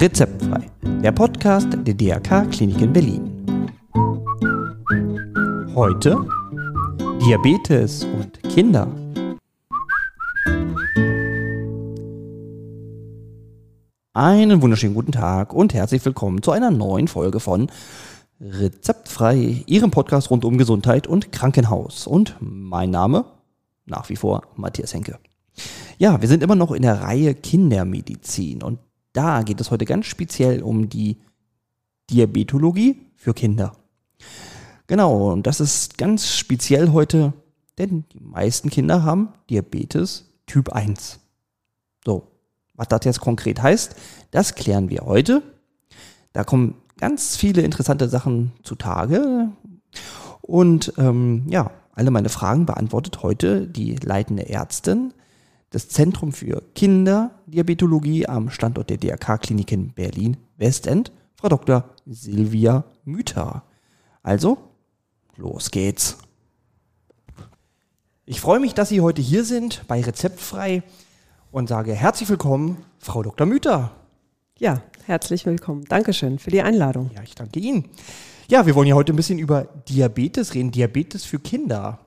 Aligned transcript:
Rezeptfrei, 0.00 0.70
der 1.02 1.12
Podcast 1.12 1.68
der 1.72 1.94
DRK 1.94 2.50
Klinik 2.50 2.80
in 2.80 2.92
Berlin. 2.92 3.30
Heute 5.74 6.26
Diabetes 7.20 8.04
und 8.04 8.42
Kinder. 8.44 8.86
Einen 14.12 14.62
wunderschönen 14.62 14.94
guten 14.94 15.12
Tag 15.12 15.52
und 15.52 15.74
herzlich 15.74 16.04
willkommen 16.04 16.42
zu 16.42 16.52
einer 16.52 16.70
neuen 16.70 17.08
Folge 17.08 17.40
von 17.40 17.70
Rezeptfrei, 18.40 19.64
Ihrem 19.66 19.90
Podcast 19.90 20.30
rund 20.30 20.44
um 20.44 20.58
Gesundheit 20.58 21.06
und 21.06 21.32
Krankenhaus. 21.32 22.06
Und 22.06 22.36
mein 22.40 22.90
Name 22.90 23.24
nach 23.84 24.08
wie 24.08 24.16
vor 24.16 24.42
Matthias 24.56 24.94
Henke. 24.94 25.18
Ja, 26.00 26.22
wir 26.22 26.28
sind 26.28 26.42
immer 26.42 26.54
noch 26.54 26.72
in 26.72 26.80
der 26.80 27.02
Reihe 27.02 27.34
Kindermedizin 27.34 28.62
und 28.62 28.78
da 29.12 29.42
geht 29.42 29.60
es 29.60 29.70
heute 29.70 29.84
ganz 29.84 30.06
speziell 30.06 30.62
um 30.62 30.88
die 30.88 31.18
Diabetologie 32.08 32.96
für 33.16 33.34
Kinder. 33.34 33.76
Genau, 34.86 35.30
und 35.30 35.46
das 35.46 35.60
ist 35.60 35.98
ganz 35.98 36.34
speziell 36.34 36.92
heute, 36.92 37.34
denn 37.76 38.04
die 38.14 38.20
meisten 38.20 38.70
Kinder 38.70 39.04
haben 39.04 39.34
Diabetes 39.50 40.32
Typ 40.46 40.70
1. 40.70 41.20
So, 42.02 42.28
was 42.76 42.88
das 42.88 43.04
jetzt 43.04 43.20
konkret 43.20 43.60
heißt, 43.60 43.94
das 44.30 44.54
klären 44.54 44.88
wir 44.88 45.00
heute. 45.00 45.42
Da 46.32 46.44
kommen 46.44 46.76
ganz 46.96 47.36
viele 47.36 47.60
interessante 47.60 48.08
Sachen 48.08 48.52
zutage. 48.62 49.50
Und 50.40 50.94
ähm, 50.96 51.44
ja, 51.50 51.70
alle 51.92 52.10
meine 52.10 52.30
Fragen 52.30 52.64
beantwortet 52.64 53.22
heute 53.22 53.66
die 53.66 53.96
leitende 53.96 54.48
Ärztin 54.48 55.12
des 55.72 55.88
Zentrum 55.88 56.32
für 56.32 56.62
Kinderdiabetologie 56.74 58.26
am 58.26 58.50
Standort 58.50 58.90
der 58.90 58.96
DRK-Klinik 58.96 59.70
in 59.72 59.92
Berlin-Westend, 59.92 61.12
Frau 61.34 61.48
Dr. 61.48 61.84
Silvia 62.06 62.84
Müther. 63.04 63.62
Also, 64.22 64.58
los 65.36 65.70
geht's. 65.70 66.18
Ich 68.26 68.40
freue 68.40 68.60
mich, 68.60 68.74
dass 68.74 68.88
Sie 68.88 69.00
heute 69.00 69.22
hier 69.22 69.44
sind 69.44 69.82
bei 69.88 70.00
Rezeptfrei 70.00 70.82
und 71.50 71.68
sage 71.68 71.94
herzlich 71.94 72.28
willkommen, 72.28 72.84
Frau 72.98 73.22
Dr. 73.22 73.46
Müther. 73.46 73.92
Ja, 74.58 74.82
herzlich 75.06 75.46
willkommen. 75.46 75.84
Dankeschön 75.86 76.38
für 76.38 76.50
die 76.50 76.62
Einladung. 76.62 77.10
Ja, 77.14 77.22
ich 77.22 77.34
danke 77.34 77.58
Ihnen. 77.58 77.88
Ja, 78.48 78.66
wir 78.66 78.74
wollen 78.74 78.88
ja 78.88 78.94
heute 78.94 79.12
ein 79.12 79.16
bisschen 79.16 79.38
über 79.38 79.64
Diabetes 79.88 80.54
reden, 80.54 80.70
Diabetes 80.70 81.24
für 81.24 81.38
Kinder. 81.38 82.00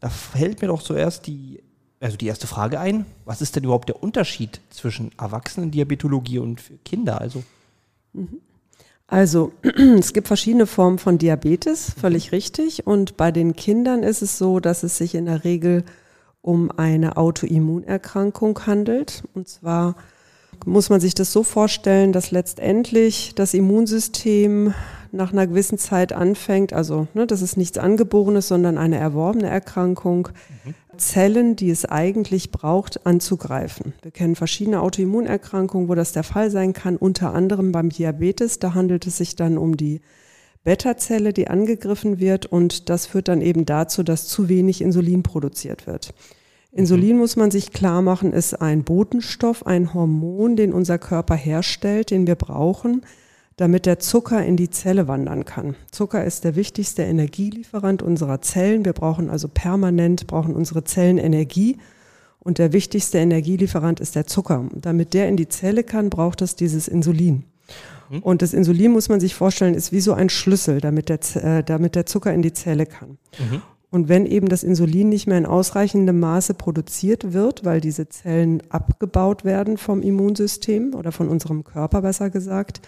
Da 0.00 0.08
fällt 0.08 0.62
mir 0.62 0.68
doch 0.68 0.82
zuerst 0.82 1.26
die, 1.26 1.62
also 2.00 2.16
die 2.16 2.26
erste 2.26 2.46
Frage 2.46 2.80
ein. 2.80 3.06
Was 3.24 3.40
ist 3.40 3.56
denn 3.56 3.64
überhaupt 3.64 3.88
der 3.88 4.02
Unterschied 4.02 4.60
zwischen 4.70 5.10
Erwachsenendiabetologie 5.18 6.38
und 6.38 6.60
für 6.60 6.76
Kinder? 6.84 7.20
Also, 7.20 7.42
Also, 9.06 9.52
es 9.98 10.12
gibt 10.12 10.28
verschiedene 10.28 10.66
Formen 10.66 10.98
von 10.98 11.18
Diabetes, 11.18 11.94
völlig 11.98 12.32
richtig. 12.32 12.86
Und 12.86 13.16
bei 13.16 13.32
den 13.32 13.56
Kindern 13.56 14.02
ist 14.02 14.22
es 14.22 14.38
so, 14.38 14.60
dass 14.60 14.82
es 14.82 14.98
sich 14.98 15.14
in 15.14 15.24
der 15.26 15.44
Regel 15.44 15.84
um 16.42 16.70
eine 16.70 17.16
Autoimmunerkrankung 17.16 18.66
handelt. 18.66 19.24
Und 19.34 19.48
zwar 19.48 19.96
muss 20.66 20.90
man 20.90 21.00
sich 21.00 21.14
das 21.14 21.32
so 21.32 21.42
vorstellen, 21.42 22.12
dass 22.12 22.30
letztendlich 22.30 23.34
das 23.34 23.54
Immunsystem 23.54 24.74
nach 25.12 25.32
einer 25.32 25.46
gewissen 25.46 25.78
Zeit 25.78 26.12
anfängt, 26.12 26.72
also 26.72 27.08
ne, 27.14 27.26
das 27.26 27.42
ist 27.42 27.56
nichts 27.56 27.78
Angeborenes, 27.78 28.48
sondern 28.48 28.78
eine 28.78 28.98
erworbene 28.98 29.48
Erkrankung, 29.48 30.28
mhm. 30.64 30.74
Zellen, 30.98 31.56
die 31.56 31.70
es 31.70 31.84
eigentlich 31.84 32.50
braucht, 32.50 33.06
anzugreifen. 33.06 33.94
Wir 34.02 34.10
kennen 34.10 34.34
verschiedene 34.34 34.82
Autoimmunerkrankungen, 34.82 35.88
wo 35.88 35.94
das 35.94 36.12
der 36.12 36.24
Fall 36.24 36.50
sein 36.50 36.72
kann, 36.72 36.96
unter 36.96 37.34
anderem 37.34 37.72
beim 37.72 37.88
Diabetes. 37.88 38.58
Da 38.58 38.74
handelt 38.74 39.06
es 39.06 39.16
sich 39.16 39.36
dann 39.36 39.58
um 39.58 39.76
die 39.76 40.00
Beta-Zelle, 40.64 41.32
die 41.32 41.48
angegriffen 41.48 42.18
wird 42.18 42.46
und 42.46 42.88
das 42.90 43.06
führt 43.06 43.28
dann 43.28 43.40
eben 43.40 43.64
dazu, 43.64 44.02
dass 44.02 44.26
zu 44.26 44.48
wenig 44.48 44.82
Insulin 44.82 45.22
produziert 45.22 45.86
wird. 45.86 46.12
Insulin 46.72 47.16
muss 47.16 47.36
man 47.36 47.50
sich 47.50 47.72
klar 47.72 48.02
machen, 48.02 48.32
ist 48.32 48.60
ein 48.60 48.84
Botenstoff, 48.84 49.66
ein 49.66 49.94
Hormon, 49.94 50.56
den 50.56 50.72
unser 50.74 50.98
Körper 50.98 51.34
herstellt, 51.34 52.10
den 52.10 52.26
wir 52.26 52.34
brauchen, 52.34 53.02
damit 53.58 53.86
der 53.86 53.98
Zucker 53.98 54.46
in 54.46 54.56
die 54.56 54.70
Zelle 54.70 55.08
wandern 55.08 55.44
kann. 55.44 55.74
Zucker 55.90 56.24
ist 56.24 56.44
der 56.44 56.54
wichtigste 56.54 57.02
Energielieferant 57.02 58.02
unserer 58.02 58.40
Zellen. 58.40 58.84
Wir 58.84 58.92
brauchen 58.92 59.28
also 59.28 59.48
permanent, 59.48 60.28
brauchen 60.28 60.54
unsere 60.54 60.84
Zellen 60.84 61.18
Energie. 61.18 61.76
Und 62.38 62.58
der 62.58 62.72
wichtigste 62.72 63.18
Energielieferant 63.18 63.98
ist 63.98 64.14
der 64.14 64.28
Zucker. 64.28 64.68
Damit 64.74 65.12
der 65.12 65.28
in 65.28 65.36
die 65.36 65.48
Zelle 65.48 65.82
kann, 65.82 66.08
braucht 66.08 66.40
es 66.40 66.54
dieses 66.54 66.86
Insulin. 66.86 67.42
Mhm. 68.10 68.20
Und 68.20 68.42
das 68.42 68.54
Insulin 68.54 68.92
muss 68.92 69.08
man 69.08 69.18
sich 69.18 69.34
vorstellen, 69.34 69.74
ist 69.74 69.90
wie 69.90 70.00
so 70.00 70.12
ein 70.12 70.28
Schlüssel, 70.28 70.80
damit 70.80 71.08
der, 71.08 71.18
äh, 71.34 71.64
damit 71.64 71.96
der 71.96 72.06
Zucker 72.06 72.32
in 72.32 72.42
die 72.42 72.52
Zelle 72.52 72.86
kann. 72.86 73.18
Mhm. 73.40 73.62
Und 73.90 74.08
wenn 74.08 74.24
eben 74.24 74.48
das 74.48 74.62
Insulin 74.62 75.08
nicht 75.08 75.26
mehr 75.26 75.38
in 75.38 75.46
ausreichendem 75.46 76.20
Maße 76.20 76.54
produziert 76.54 77.32
wird, 77.32 77.64
weil 77.64 77.80
diese 77.80 78.08
Zellen 78.08 78.62
abgebaut 78.68 79.44
werden 79.44 79.78
vom 79.78 80.00
Immunsystem 80.00 80.94
oder 80.94 81.10
von 81.10 81.28
unserem 81.28 81.64
Körper 81.64 82.02
besser 82.02 82.30
gesagt, 82.30 82.82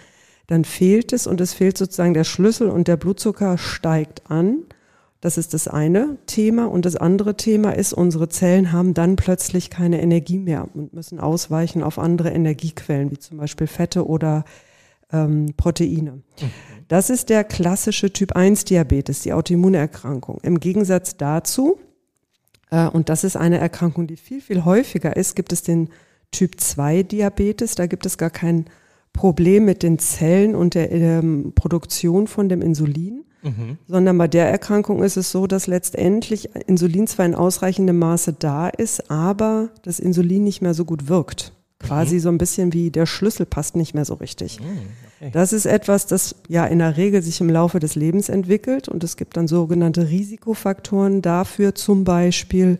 dann 0.50 0.64
fehlt 0.64 1.12
es 1.12 1.28
und 1.28 1.40
es 1.40 1.54
fehlt 1.54 1.78
sozusagen 1.78 2.12
der 2.12 2.24
Schlüssel 2.24 2.70
und 2.70 2.88
der 2.88 2.96
Blutzucker 2.96 3.56
steigt 3.56 4.28
an. 4.28 4.64
Das 5.20 5.38
ist 5.38 5.54
das 5.54 5.68
eine 5.68 6.18
Thema. 6.26 6.64
Und 6.64 6.84
das 6.86 6.96
andere 6.96 7.36
Thema 7.36 7.70
ist, 7.70 7.92
unsere 7.92 8.28
Zellen 8.28 8.72
haben 8.72 8.92
dann 8.92 9.14
plötzlich 9.14 9.70
keine 9.70 10.02
Energie 10.02 10.38
mehr 10.38 10.66
und 10.74 10.92
müssen 10.92 11.20
ausweichen 11.20 11.84
auf 11.84 12.00
andere 12.00 12.30
Energiequellen, 12.30 13.12
wie 13.12 13.18
zum 13.18 13.38
Beispiel 13.38 13.68
Fette 13.68 14.08
oder 14.08 14.44
ähm, 15.12 15.54
Proteine. 15.56 16.22
Das 16.88 17.10
ist 17.10 17.28
der 17.28 17.44
klassische 17.44 18.12
Typ 18.12 18.32
1 18.34 18.64
Diabetes, 18.64 19.22
die 19.22 19.32
Autoimmunerkrankung. 19.32 20.40
Im 20.42 20.58
Gegensatz 20.58 21.16
dazu, 21.16 21.78
äh, 22.72 22.88
und 22.88 23.08
das 23.08 23.22
ist 23.22 23.36
eine 23.36 23.58
Erkrankung, 23.58 24.08
die 24.08 24.16
viel, 24.16 24.40
viel 24.40 24.64
häufiger 24.64 25.16
ist, 25.16 25.36
gibt 25.36 25.52
es 25.52 25.62
den 25.62 25.90
Typ 26.32 26.60
2 26.60 27.04
Diabetes. 27.04 27.76
Da 27.76 27.86
gibt 27.86 28.04
es 28.04 28.18
gar 28.18 28.30
kein 28.30 28.64
Problem 29.12 29.64
mit 29.64 29.82
den 29.82 29.98
Zellen 29.98 30.54
und 30.54 30.74
der 30.74 30.90
ähm, 30.92 31.52
Produktion 31.54 32.26
von 32.26 32.48
dem 32.48 32.62
Insulin, 32.62 33.24
mhm. 33.42 33.78
sondern 33.86 34.16
bei 34.16 34.28
der 34.28 34.48
Erkrankung 34.50 35.02
ist 35.02 35.16
es 35.16 35.30
so, 35.30 35.46
dass 35.46 35.66
letztendlich 35.66 36.54
Insulin 36.66 37.06
zwar 37.06 37.26
in 37.26 37.34
ausreichendem 37.34 37.98
Maße 37.98 38.32
da 38.32 38.68
ist, 38.68 39.10
aber 39.10 39.70
das 39.82 39.98
Insulin 39.98 40.44
nicht 40.44 40.62
mehr 40.62 40.74
so 40.74 40.84
gut 40.84 41.08
wirkt. 41.08 41.52
Quasi 41.80 42.16
mhm. 42.16 42.20
so 42.20 42.28
ein 42.28 42.38
bisschen 42.38 42.72
wie 42.72 42.90
der 42.90 43.06
Schlüssel 43.06 43.46
passt 43.46 43.74
nicht 43.74 43.94
mehr 43.94 44.04
so 44.04 44.14
richtig. 44.14 44.60
Mhm. 44.60 44.66
Okay. 45.20 45.30
Das 45.32 45.52
ist 45.52 45.66
etwas, 45.66 46.06
das 46.06 46.36
ja 46.48 46.64
in 46.66 46.78
der 46.78 46.96
Regel 46.96 47.22
sich 47.22 47.40
im 47.40 47.50
Laufe 47.50 47.78
des 47.78 47.94
Lebens 47.94 48.28
entwickelt 48.28 48.88
und 48.88 49.04
es 49.04 49.16
gibt 49.16 49.36
dann 49.36 49.48
sogenannte 49.48 50.08
Risikofaktoren 50.08 51.20
dafür, 51.20 51.74
zum 51.74 52.04
Beispiel 52.04 52.78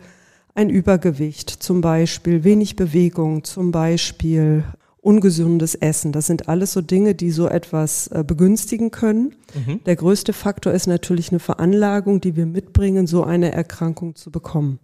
ein 0.55 0.71
Übergewicht, 0.71 1.51
zum 1.51 1.81
Beispiel 1.81 2.45
wenig 2.45 2.77
Bewegung, 2.77 3.45
zum 3.45 3.73
Beispiel 3.73 4.65
ungesundes 5.03 5.75
Essen. 5.75 6.13
Das 6.13 6.27
sind 6.27 6.49
alles 6.49 6.73
so 6.73 6.81
Dinge, 6.81 7.15
die 7.15 7.31
so 7.31 7.49
etwas 7.49 8.09
äh, 8.09 8.23
begünstigen 8.27 8.91
können. 8.91 9.35
Mhm. 9.55 9.83
Der 9.85 9.97
größte 9.97 10.33
Faktor 10.33 10.73
ist 10.73 10.87
natürlich 10.87 11.31
eine 11.31 11.39
Veranlagung, 11.39 12.21
die 12.21 12.37
wir 12.37 12.47
mitbringen, 12.47 13.07
so 13.07 13.25
eine 13.25 13.53
Erkrankung 13.53 14.15
zu 14.15 14.31
bekommen. 14.31 14.79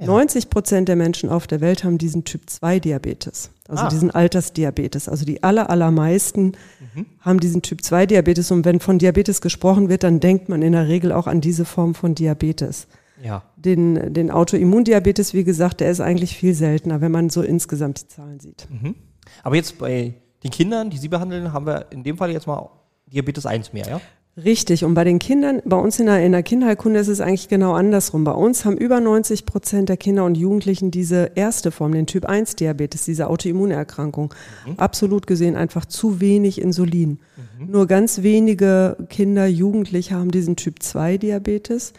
Ja. 0.00 0.06
90 0.06 0.48
Prozent 0.48 0.88
der 0.88 0.96
Menschen 0.96 1.28
auf 1.28 1.46
der 1.46 1.60
Welt 1.60 1.84
haben 1.84 1.98
diesen 1.98 2.24
Typ 2.24 2.48
2 2.48 2.80
Diabetes, 2.80 3.50
also 3.68 3.84
ah. 3.84 3.88
diesen 3.88 4.10
Altersdiabetes. 4.10 5.10
Also 5.10 5.26
die 5.26 5.42
aller, 5.42 5.68
allermeisten 5.68 6.52
mhm. 6.94 7.06
haben 7.20 7.38
diesen 7.38 7.60
Typ 7.60 7.84
2 7.84 8.06
Diabetes. 8.06 8.50
Und 8.50 8.64
wenn 8.64 8.80
von 8.80 8.98
Diabetes 8.98 9.42
gesprochen 9.42 9.90
wird, 9.90 10.02
dann 10.02 10.18
denkt 10.18 10.48
man 10.48 10.62
in 10.62 10.72
der 10.72 10.88
Regel 10.88 11.12
auch 11.12 11.26
an 11.26 11.42
diese 11.42 11.66
Form 11.66 11.94
von 11.94 12.14
Diabetes. 12.14 12.86
Ja. 13.22 13.42
Den, 13.56 14.14
den 14.14 14.30
Autoimmundiabetes, 14.30 15.34
wie 15.34 15.44
gesagt, 15.44 15.80
der 15.80 15.90
ist 15.90 16.00
eigentlich 16.00 16.34
viel 16.34 16.54
seltener, 16.54 17.02
wenn 17.02 17.12
man 17.12 17.28
so 17.28 17.42
insgesamt 17.42 18.00
die 18.00 18.08
Zahlen 18.08 18.40
sieht. 18.40 18.66
Mhm. 18.70 18.94
Aber 19.42 19.56
jetzt 19.56 19.78
bei 19.78 20.14
den 20.42 20.50
Kindern, 20.50 20.90
die 20.90 20.98
Sie 20.98 21.08
behandeln, 21.08 21.52
haben 21.52 21.66
wir 21.66 21.86
in 21.90 22.02
dem 22.02 22.16
Fall 22.16 22.30
jetzt 22.30 22.46
mal 22.46 22.70
Diabetes 23.06 23.46
1 23.46 23.72
mehr, 23.72 23.86
ja? 23.88 24.00
Richtig. 24.36 24.84
Und 24.84 24.94
bei 24.94 25.04
den 25.04 25.18
Kindern, 25.18 25.60
bei 25.64 25.76
uns 25.76 25.98
in 25.98 26.06
der, 26.06 26.24
in 26.24 26.32
der 26.32 26.42
Kinderheilkunde 26.42 27.00
ist 27.00 27.08
es 27.08 27.20
eigentlich 27.20 27.48
genau 27.48 27.72
andersrum. 27.72 28.24
Bei 28.24 28.32
uns 28.32 28.64
haben 28.64 28.76
über 28.76 29.00
90 29.00 29.44
Prozent 29.44 29.88
der 29.88 29.96
Kinder 29.96 30.24
und 30.24 30.36
Jugendlichen 30.36 30.90
diese 30.90 31.32
erste 31.34 31.70
Form, 31.70 31.92
den 31.92 32.06
Typ 32.06 32.24
1 32.26 32.56
Diabetes, 32.56 33.04
diese 33.04 33.28
Autoimmunerkrankung. 33.28 34.32
Mhm. 34.66 34.74
Absolut 34.76 35.26
gesehen 35.26 35.56
einfach 35.56 35.84
zu 35.84 36.20
wenig 36.20 36.60
Insulin. 36.60 37.18
Mhm. 37.58 37.70
Nur 37.70 37.86
ganz 37.86 38.22
wenige 38.22 38.96
Kinder, 39.08 39.46
Jugendliche 39.46 40.14
haben 40.14 40.30
diesen 40.30 40.56
Typ 40.56 40.80
2 40.80 41.18
Diabetes. 41.18 41.92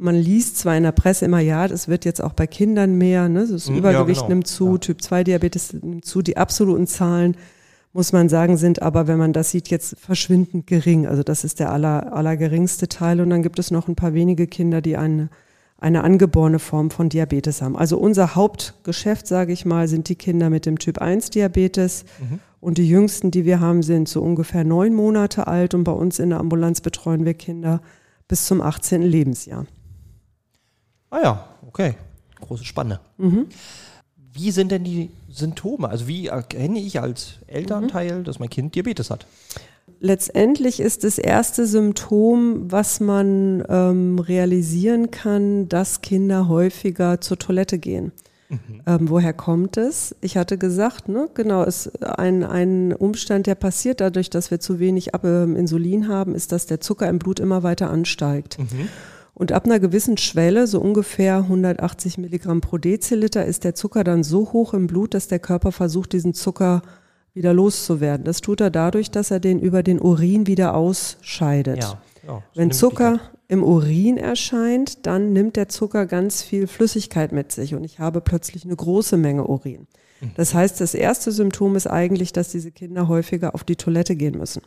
Man 0.00 0.14
liest 0.14 0.58
zwar 0.58 0.76
in 0.76 0.82
der 0.82 0.92
Presse 0.92 1.26
immer, 1.26 1.40
ja, 1.40 1.68
das 1.68 1.86
wird 1.86 2.04
jetzt 2.04 2.22
auch 2.22 2.32
bei 2.32 2.46
Kindern 2.46 2.96
mehr, 2.96 3.28
ne? 3.28 3.46
das 3.46 3.68
mhm, 3.68 3.76
Übergewicht 3.76 4.22
ja, 4.22 4.26
genau. 4.26 4.36
nimmt 4.36 4.46
zu, 4.46 4.72
ja. 4.72 4.78
Typ 4.78 5.02
2 5.02 5.24
Diabetes 5.24 5.72
nimmt 5.74 6.04
zu, 6.04 6.22
die 6.22 6.36
absoluten 6.36 6.86
Zahlen 6.86 7.36
muss 7.92 8.12
man 8.12 8.28
sagen, 8.28 8.56
sind 8.56 8.82
aber, 8.82 9.08
wenn 9.08 9.18
man 9.18 9.32
das 9.32 9.50
sieht, 9.50 9.68
jetzt 9.68 9.98
verschwindend 9.98 10.66
gering. 10.66 11.06
Also 11.06 11.22
das 11.22 11.42
ist 11.42 11.58
der 11.58 11.72
aller, 11.72 12.12
allergeringste 12.12 12.88
Teil. 12.88 13.20
Und 13.20 13.30
dann 13.30 13.42
gibt 13.42 13.58
es 13.58 13.70
noch 13.70 13.88
ein 13.88 13.96
paar 13.96 14.14
wenige 14.14 14.46
Kinder, 14.46 14.80
die 14.80 14.96
eine, 14.96 15.28
eine 15.78 16.04
angeborene 16.04 16.60
Form 16.60 16.90
von 16.90 17.08
Diabetes 17.08 17.62
haben. 17.62 17.76
Also 17.76 17.98
unser 17.98 18.36
Hauptgeschäft, 18.36 19.26
sage 19.26 19.52
ich 19.52 19.64
mal, 19.64 19.88
sind 19.88 20.08
die 20.08 20.14
Kinder 20.14 20.50
mit 20.50 20.66
dem 20.66 20.78
Typ 20.78 20.98
1 20.98 21.30
Diabetes. 21.30 22.04
Mhm. 22.20 22.38
Und 22.60 22.78
die 22.78 22.88
jüngsten, 22.88 23.30
die 23.32 23.44
wir 23.44 23.58
haben, 23.58 23.82
sind 23.82 24.08
so 24.08 24.22
ungefähr 24.22 24.62
neun 24.62 24.94
Monate 24.94 25.48
alt. 25.48 25.74
Und 25.74 25.82
bei 25.82 25.92
uns 25.92 26.20
in 26.20 26.30
der 26.30 26.38
Ambulanz 26.38 26.80
betreuen 26.82 27.24
wir 27.24 27.34
Kinder 27.34 27.80
bis 28.28 28.46
zum 28.46 28.60
18. 28.60 29.02
Lebensjahr. 29.02 29.66
Ah 31.10 31.20
ja, 31.22 31.48
okay. 31.66 31.94
Große 32.40 32.64
Spanne. 32.64 33.00
Mhm. 33.18 33.46
Wie 34.32 34.50
sind 34.50 34.70
denn 34.70 34.84
die 34.84 35.10
Symptome? 35.28 35.88
Also 35.88 36.06
wie 36.06 36.28
erkenne 36.28 36.78
ich 36.78 37.00
als 37.00 37.34
Elternteil, 37.46 38.20
mhm. 38.20 38.24
dass 38.24 38.38
mein 38.38 38.50
Kind 38.50 38.74
Diabetes 38.74 39.10
hat? 39.10 39.26
letztendlich 40.00 40.80
ist 40.80 41.04
das 41.04 41.18
erste 41.18 41.66
Symptom, 41.66 42.72
was 42.72 43.00
man 43.00 43.62
ähm, 43.68 44.18
realisieren 44.18 45.10
kann, 45.10 45.68
dass 45.68 46.00
Kinder 46.00 46.48
häufiger 46.48 47.20
zur 47.20 47.38
Toilette 47.38 47.78
gehen. 47.78 48.12
Mhm. 48.48 48.82
Ähm, 48.86 49.10
woher 49.10 49.32
kommt 49.32 49.76
es? 49.76 50.16
Ich 50.20 50.36
hatte 50.36 50.58
gesagt, 50.58 51.08
ne, 51.08 51.28
genau, 51.34 51.62
ist 51.62 52.02
ein, 52.02 52.42
ein 52.42 52.92
Umstand, 52.92 53.46
der 53.46 53.54
passiert 53.54 54.00
dadurch, 54.00 54.28
dass 54.30 54.50
wir 54.50 54.58
zu 54.58 54.80
wenig 54.80 55.14
Ab 55.14 55.24
äh, 55.24 55.44
Insulin 55.44 56.08
haben, 56.08 56.34
ist, 56.34 56.50
dass 56.50 56.66
der 56.66 56.80
Zucker 56.80 57.08
im 57.08 57.20
Blut 57.20 57.38
immer 57.38 57.62
weiter 57.62 57.90
ansteigt. 57.90 58.58
Mhm. 58.58 58.88
Und 59.34 59.52
ab 59.52 59.64
einer 59.64 59.80
gewissen 59.80 60.16
Schwelle, 60.16 60.66
so 60.66 60.80
ungefähr 60.80 61.36
180 61.38 62.18
Milligramm 62.18 62.60
pro 62.60 62.78
Deziliter, 62.78 63.44
ist 63.44 63.64
der 63.64 63.74
Zucker 63.74 64.04
dann 64.04 64.22
so 64.22 64.52
hoch 64.52 64.74
im 64.74 64.86
Blut, 64.86 65.14
dass 65.14 65.28
der 65.28 65.38
Körper 65.38 65.72
versucht, 65.72 66.12
diesen 66.12 66.34
Zucker 66.34 66.82
wieder 67.32 67.54
loszuwerden. 67.54 68.24
Das 68.24 68.40
tut 68.40 68.60
er 68.60 68.70
dadurch, 68.70 69.10
dass 69.10 69.30
er 69.30 69.40
den 69.40 69.60
über 69.60 69.82
den 69.82 70.00
Urin 70.00 70.46
wieder 70.46 70.74
ausscheidet. 70.74 71.82
Ja, 71.82 72.02
ja, 72.26 72.42
Wenn 72.54 72.72
Zucker 72.72 73.20
im 73.48 73.62
Urin 73.62 74.16
erscheint, 74.16 75.06
dann 75.06 75.32
nimmt 75.32 75.56
der 75.56 75.68
Zucker 75.68 76.06
ganz 76.06 76.42
viel 76.42 76.66
Flüssigkeit 76.66 77.32
mit 77.32 77.52
sich 77.52 77.74
und 77.74 77.84
ich 77.84 77.98
habe 77.98 78.20
plötzlich 78.20 78.64
eine 78.64 78.76
große 78.76 79.16
Menge 79.16 79.46
Urin. 79.46 79.86
Mhm. 80.20 80.32
Das 80.36 80.54
heißt, 80.54 80.80
das 80.80 80.94
erste 80.94 81.32
Symptom 81.32 81.76
ist 81.76 81.86
eigentlich, 81.86 82.32
dass 82.32 82.50
diese 82.50 82.70
Kinder 82.70 83.08
häufiger 83.08 83.54
auf 83.54 83.64
die 83.64 83.76
Toilette 83.76 84.16
gehen 84.16 84.38
müssen. 84.38 84.62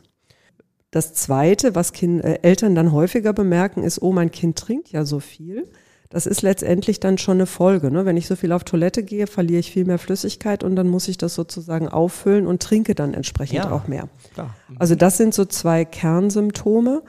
Das 0.94 1.12
zweite, 1.12 1.74
was 1.74 1.92
kind, 1.92 2.22
äh, 2.22 2.38
Eltern 2.42 2.76
dann 2.76 2.92
häufiger 2.92 3.32
bemerken, 3.32 3.82
ist, 3.82 4.00
oh, 4.00 4.12
mein 4.12 4.30
Kind 4.30 4.56
trinkt 4.56 4.92
ja 4.92 5.04
so 5.04 5.18
viel. 5.18 5.66
Das 6.08 6.24
ist 6.24 6.42
letztendlich 6.42 7.00
dann 7.00 7.18
schon 7.18 7.38
eine 7.38 7.46
Folge. 7.46 7.90
Ne? 7.90 8.06
Wenn 8.06 8.16
ich 8.16 8.28
so 8.28 8.36
viel 8.36 8.52
auf 8.52 8.62
Toilette 8.62 9.02
gehe, 9.02 9.26
verliere 9.26 9.58
ich 9.58 9.72
viel 9.72 9.86
mehr 9.86 9.98
Flüssigkeit 9.98 10.62
und 10.62 10.76
dann 10.76 10.88
muss 10.88 11.08
ich 11.08 11.18
das 11.18 11.34
sozusagen 11.34 11.88
auffüllen 11.88 12.46
und 12.46 12.62
trinke 12.62 12.94
dann 12.94 13.12
entsprechend 13.12 13.56
ja, 13.56 13.72
auch 13.72 13.88
mehr. 13.88 14.08
Klar. 14.34 14.54
Also 14.78 14.94
das 14.94 15.16
sind 15.16 15.34
so 15.34 15.44
zwei 15.46 15.84
Kernsymptome. 15.84 17.02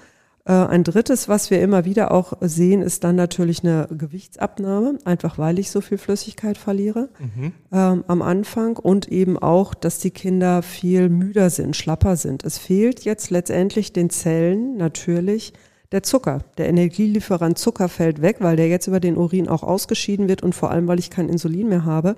Äh, 0.47 0.53
ein 0.53 0.83
drittes, 0.83 1.27
was 1.27 1.49
wir 1.49 1.61
immer 1.61 1.85
wieder 1.85 2.11
auch 2.11 2.33
sehen, 2.41 2.81
ist 2.81 3.03
dann 3.03 3.15
natürlich 3.15 3.63
eine 3.63 3.87
Gewichtsabnahme, 3.91 4.99
einfach 5.03 5.37
weil 5.37 5.57
ich 5.57 5.71
so 5.71 5.81
viel 5.81 5.97
Flüssigkeit 5.97 6.57
verliere 6.57 7.09
mhm. 7.19 7.53
ähm, 7.71 8.03
am 8.07 8.21
Anfang 8.21 8.77
und 8.77 9.07
eben 9.11 9.37
auch, 9.39 9.73
dass 9.73 9.97
die 9.99 10.11
Kinder 10.11 10.61
viel 10.61 11.09
müder 11.09 11.49
sind, 11.49 11.75
schlapper 11.75 12.15
sind. 12.15 12.43
Es 12.43 12.59
fehlt 12.59 13.03
jetzt 13.05 13.31
letztendlich 13.31 13.91
den 13.91 14.11
Zellen 14.11 14.77
natürlich 14.77 15.53
der 15.91 16.03
Zucker. 16.03 16.39
Der 16.57 16.67
Energielieferant 16.69 17.57
Zucker 17.57 17.89
fällt 17.89 18.21
weg, 18.21 18.37
weil 18.39 18.55
der 18.55 18.67
jetzt 18.67 18.87
über 18.87 18.99
den 18.99 19.17
Urin 19.17 19.47
auch 19.47 19.63
ausgeschieden 19.63 20.27
wird 20.27 20.43
und 20.43 20.53
vor 20.53 20.69
allem, 20.69 20.87
weil 20.87 20.99
ich 20.99 21.09
kein 21.09 21.29
Insulin 21.29 21.69
mehr 21.69 21.85
habe. 21.85 22.15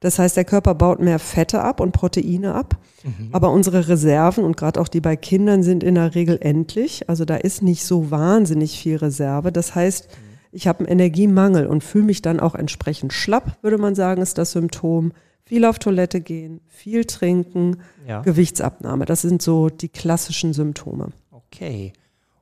Das 0.00 0.18
heißt, 0.18 0.36
der 0.36 0.44
Körper 0.44 0.74
baut 0.74 1.00
mehr 1.00 1.18
Fette 1.18 1.62
ab 1.62 1.78
und 1.78 1.92
Proteine 1.92 2.54
ab. 2.54 2.78
Mhm. 3.04 3.28
Aber 3.32 3.50
unsere 3.50 3.88
Reserven 3.88 4.44
und 4.44 4.56
gerade 4.56 4.80
auch 4.80 4.88
die 4.88 5.00
bei 5.00 5.14
Kindern 5.14 5.62
sind 5.62 5.84
in 5.84 5.94
der 5.94 6.14
Regel 6.14 6.38
endlich. 6.40 7.08
Also 7.08 7.26
da 7.26 7.36
ist 7.36 7.62
nicht 7.62 7.84
so 7.84 8.10
wahnsinnig 8.10 8.78
viel 8.78 8.96
Reserve. 8.96 9.52
Das 9.52 9.74
heißt, 9.74 10.08
mhm. 10.08 10.38
ich 10.52 10.66
habe 10.66 10.80
einen 10.80 10.88
Energiemangel 10.88 11.66
und 11.66 11.84
fühle 11.84 12.04
mich 12.04 12.22
dann 12.22 12.40
auch 12.40 12.54
entsprechend 12.54 13.12
schlapp, 13.12 13.58
würde 13.62 13.78
man 13.78 13.94
sagen, 13.94 14.22
ist 14.22 14.38
das 14.38 14.52
Symptom. 14.52 15.12
Viel 15.44 15.64
auf 15.64 15.78
Toilette 15.78 16.20
gehen, 16.20 16.60
viel 16.68 17.04
trinken, 17.04 17.78
ja. 18.06 18.22
Gewichtsabnahme. 18.22 19.04
Das 19.04 19.22
sind 19.22 19.42
so 19.42 19.68
die 19.68 19.88
klassischen 19.88 20.52
Symptome. 20.52 21.08
Okay. 21.30 21.92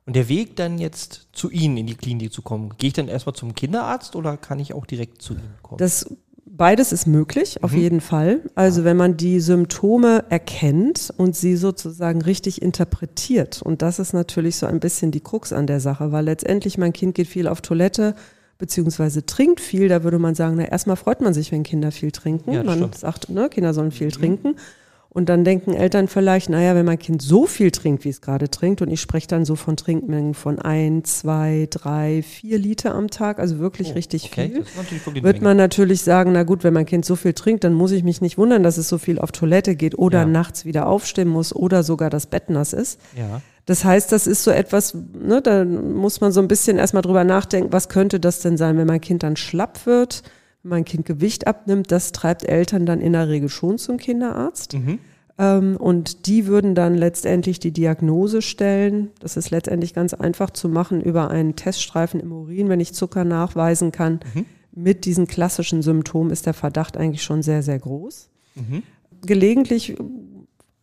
Und 0.05 0.15
der 0.15 0.29
Weg 0.29 0.55
dann 0.55 0.77
jetzt 0.77 1.27
zu 1.33 1.49
Ihnen 1.49 1.77
in 1.77 1.87
die 1.87 1.95
Klinik 1.95 2.31
zu 2.31 2.41
kommen, 2.41 2.73
gehe 2.77 2.89
ich 2.89 2.93
dann 2.93 3.07
erstmal 3.07 3.35
zum 3.35 3.55
Kinderarzt 3.55 4.15
oder 4.15 4.37
kann 4.37 4.59
ich 4.59 4.73
auch 4.73 4.85
direkt 4.85 5.21
zu 5.21 5.33
Ihnen 5.33 5.55
kommen? 5.61 5.79
Das 5.79 6.07
Beides 6.59 6.91
ist 6.91 7.07
möglich, 7.07 7.63
auf 7.63 7.71
mhm. 7.71 7.77
jeden 7.77 8.01
Fall. 8.01 8.41
Also 8.53 8.83
wenn 8.83 8.97
man 8.97 9.15
die 9.15 9.39
Symptome 9.39 10.25
erkennt 10.27 11.13
und 11.15 11.33
sie 11.33 11.55
sozusagen 11.55 12.21
richtig 12.21 12.61
interpretiert. 12.61 13.61
Und 13.61 13.81
das 13.81 13.97
ist 13.97 14.11
natürlich 14.11 14.57
so 14.57 14.65
ein 14.65 14.81
bisschen 14.81 15.11
die 15.11 15.21
Krux 15.21 15.53
an 15.53 15.67
der 15.67 15.79
Sache, 15.79 16.11
weil 16.11 16.25
letztendlich 16.25 16.77
mein 16.77 16.91
Kind 16.91 17.15
geht 17.15 17.27
viel 17.27 17.47
auf 17.47 17.61
Toilette 17.61 18.13
beziehungsweise 18.57 19.25
trinkt 19.25 19.61
viel. 19.61 19.87
Da 19.87 20.03
würde 20.03 20.19
man 20.19 20.35
sagen, 20.35 20.57
na 20.57 20.65
erstmal 20.65 20.97
freut 20.97 21.21
man 21.21 21.33
sich, 21.33 21.53
wenn 21.53 21.63
Kinder 21.63 21.93
viel 21.93 22.11
trinken. 22.11 22.51
Ja, 22.51 22.61
man 22.61 22.79
stimmt. 22.79 22.97
sagt, 22.97 23.29
ne, 23.29 23.47
Kinder 23.47 23.73
sollen 23.73 23.91
viel 23.91 24.07
mhm. 24.07 24.11
trinken. 24.11 24.55
Und 25.11 25.27
dann 25.27 25.43
denken 25.43 25.73
Eltern 25.73 26.07
vielleicht, 26.07 26.49
naja, 26.49 26.75
wenn 26.75 26.85
mein 26.85 26.99
Kind 26.99 27.23
so 27.23 27.47
viel 27.47 27.71
trinkt, 27.71 28.05
wie 28.05 28.09
es 28.09 28.21
gerade 28.21 28.51
trinkt, 28.51 28.83
und 28.83 28.91
ich 28.91 29.01
spreche 29.01 29.27
dann 29.27 29.43
so 29.43 29.55
von 29.55 29.75
Trinkmengen 29.75 30.35
von 30.35 30.59
ein, 30.59 31.03
zwei, 31.03 31.67
drei, 31.71 32.21
vier 32.21 32.59
Liter 32.59 32.93
am 32.93 33.09
Tag, 33.09 33.39
also 33.39 33.57
wirklich 33.57 33.89
oh, 33.91 33.93
richtig 33.93 34.25
okay. 34.25 34.63
viel, 34.63 35.23
wird 35.23 35.41
man 35.41 35.57
natürlich 35.57 36.03
sagen, 36.03 36.31
na 36.33 36.43
gut, 36.43 36.63
wenn 36.63 36.73
mein 36.73 36.85
Kind 36.85 37.05
so 37.05 37.15
viel 37.15 37.33
trinkt, 37.33 37.63
dann 37.63 37.73
muss 37.73 37.91
ich 37.91 38.03
mich 38.03 38.21
nicht 38.21 38.37
wundern, 38.37 38.61
dass 38.61 38.77
es 38.77 38.87
so 38.87 38.99
viel 38.99 39.17
auf 39.17 39.31
Toilette 39.31 39.75
geht 39.75 39.97
oder 39.97 40.19
ja. 40.19 40.25
nachts 40.25 40.65
wieder 40.65 40.85
aufstehen 40.85 41.27
muss 41.27 41.55
oder 41.55 41.81
sogar 41.81 42.11
das 42.11 42.27
Bett 42.27 42.51
nass 42.51 42.73
ist. 42.73 42.99
Ja. 43.17 43.41
Das 43.65 43.83
heißt, 43.83 44.11
das 44.11 44.27
ist 44.27 44.43
so 44.43 44.51
etwas, 44.51 44.95
ne, 45.13 45.41
da 45.41 45.65
muss 45.65 46.21
man 46.21 46.31
so 46.31 46.39
ein 46.39 46.47
bisschen 46.47 46.77
erstmal 46.77 47.01
drüber 47.01 47.23
nachdenken, 47.23 47.71
was 47.73 47.89
könnte 47.89 48.19
das 48.19 48.41
denn 48.41 48.57
sein, 48.57 48.77
wenn 48.77 48.87
mein 48.87 49.01
Kind 49.01 49.23
dann 49.23 49.35
schlapp 49.35 49.87
wird, 49.87 50.21
wenn 50.63 50.69
mein 50.69 50.85
Kind 50.85 51.05
Gewicht 51.05 51.47
abnimmt, 51.47 51.91
das 51.91 52.11
treibt 52.11 52.43
Eltern 52.43 52.85
dann 52.85 53.01
in 53.01 53.13
der 53.13 53.29
Regel 53.29 53.49
schon 53.49 53.77
zum 53.77 53.97
Kinderarzt. 53.97 54.73
Mhm. 54.73 54.99
Ähm, 55.37 55.77
und 55.77 56.27
die 56.27 56.47
würden 56.47 56.75
dann 56.75 56.95
letztendlich 56.95 57.59
die 57.59 57.71
Diagnose 57.71 58.41
stellen. 58.41 59.09
Das 59.19 59.37
ist 59.37 59.51
letztendlich 59.51 59.93
ganz 59.93 60.13
einfach 60.13 60.49
zu 60.49 60.67
machen 60.67 61.01
über 61.01 61.31
einen 61.31 61.55
Teststreifen 61.55 62.19
im 62.19 62.31
Urin, 62.31 62.69
wenn 62.69 62.81
ich 62.81 62.93
Zucker 62.93 63.23
nachweisen 63.23 63.91
kann. 63.91 64.19
Mhm. 64.33 64.45
Mit 64.71 65.05
diesen 65.05 65.27
klassischen 65.27 65.81
Symptomen 65.81 66.29
ist 66.29 66.45
der 66.45 66.53
Verdacht 66.53 66.97
eigentlich 66.97 67.23
schon 67.23 67.41
sehr, 67.41 67.63
sehr 67.63 67.79
groß. 67.79 68.29
Mhm. 68.55 68.83
Gelegentlich 69.25 69.95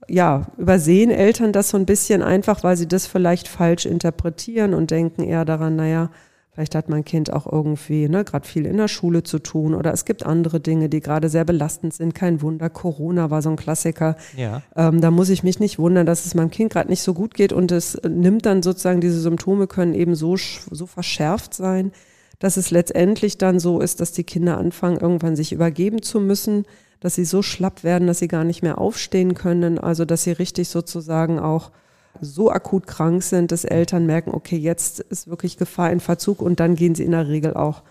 ja, 0.09 0.47
übersehen 0.57 1.11
Eltern 1.11 1.53
das 1.53 1.71
so 1.71 1.77
ein 1.77 1.87
bisschen 1.87 2.23
einfach, 2.23 2.63
weil 2.63 2.77
sie 2.77 2.87
das 2.87 3.07
vielleicht 3.07 3.49
falsch 3.49 3.87
interpretieren 3.87 4.75
und 4.75 4.91
denken 4.91 5.23
eher 5.23 5.45
daran, 5.45 5.77
naja, 5.77 6.11
Vielleicht 6.57 6.75
hat 6.75 6.89
mein 6.89 7.05
Kind 7.05 7.31
auch 7.31 7.47
irgendwie 7.47 8.09
ne, 8.09 8.25
gerade 8.25 8.49
viel 8.49 8.65
in 8.65 8.79
der 8.79 8.89
Schule 8.89 9.23
zu 9.23 9.41
tun 9.41 9.75
oder 9.75 9.93
es 9.93 10.07
gibt 10.07 10.25
andere 10.25 10.59
Dinge, 10.59 10.89
die 10.89 11.01
gerade 11.01 11.29
sehr 11.29 11.45
belastend 11.45 11.93
sind. 11.93 12.15
Kein 12.15 12.41
Wunder, 12.41 12.71
Corona 12.71 13.31
war 13.31 13.43
so 13.43 13.51
ein 13.51 13.57
Klassiker. 13.57 14.17
Ja. 14.39 14.63
Ähm, 14.75 15.03
da 15.03 15.11
muss 15.11 15.29
ich 15.29 15.43
mich 15.43 15.61
nicht 15.61 15.79
wundern, 15.79 16.07
dass 16.07 16.25
es 16.25 16.35
meinem 16.35 16.51
Kind 16.51 16.73
gerade 16.73 16.89
nicht 16.89 17.03
so 17.03 17.13
gut 17.13 17.35
geht 17.35 17.53
und 17.53 17.73
es 17.73 18.01
nimmt 18.09 18.47
dann 18.47 18.63
sozusagen, 18.63 19.03
diese 19.03 19.21
Symptome 19.21 19.67
können 19.67 19.93
eben 19.93 20.15
so, 20.15 20.39
so 20.39 20.87
verschärft 20.87 21.53
sein, 21.53 21.93
dass 22.39 22.57
es 22.57 22.71
letztendlich 22.71 23.37
dann 23.37 23.61
so 23.61 23.81
ist, 23.81 24.01
dass 24.01 24.13
die 24.13 24.25
Kinder 24.25 24.57
anfangen, 24.57 24.97
irgendwann 24.97 25.37
sich 25.37 25.53
übergeben 25.53 26.01
zu 26.01 26.21
müssen, 26.21 26.65
dass 27.01 27.17
sie 27.17 27.27
so 27.27 27.43
schlapp 27.43 27.85
werden, 27.85 28.07
dass 28.07 28.21
sie 28.21 28.29
gar 28.29 28.45
nicht 28.45 28.63
mehr 28.63 28.79
aufstehen 28.79 29.35
können, 29.35 29.79
also 29.79 30.07
dass 30.07 30.23
sie 30.23 30.33
richtig 30.33 30.71
sozusagen 30.71 31.39
auch 31.39 31.71
so 32.21 32.51
akut 32.51 32.87
krank 32.87 33.23
sind, 33.23 33.53
dass 33.53 33.65
Eltern 33.65 34.07
merken, 34.07 34.31
okay, 34.33 34.57
jetzt 34.57 35.01
ist 35.01 35.29
wirklich 35.29 35.57
Gefahr 35.57 35.91
in 35.91 36.01
Verzug 36.01 36.43
und 36.43 36.61
dann 36.61 36.75
gehen 36.75 36.95
sie 36.95 37.05
in 37.05 37.13
der 37.13 37.29
Regel 37.29 37.55
auch 37.55 37.83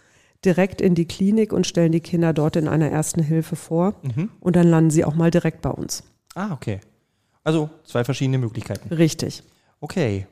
direkt 0.44 0.82
in 0.82 0.96
die 0.96 1.06
Klinik 1.06 1.52
und 1.54 1.66
stellen 1.66 1.92
die 1.92 2.02
Kinder 2.02 2.34
dort 2.34 2.56
in 2.56 2.68
einer 2.68 2.90
ersten 2.90 3.24
Hilfe 3.24 3.56
vor 3.56 3.96
mhm. 4.04 4.30
und 4.40 4.56
dann 4.56 4.68
landen 4.68 4.92
sie 4.92 5.06
auch 5.06 5.16
mal 5.16 5.32
direkt 5.32 5.62
bei 5.62 5.72
uns. 5.72 6.04
Ah, 6.36 6.52
okay. 6.54 6.80
Also 7.44 7.70
zwei 7.84 8.04
verschiedene 8.04 8.38
Möglichkeiten. 8.38 8.94
Richtig. 8.94 9.44
Okay. 9.80 10.28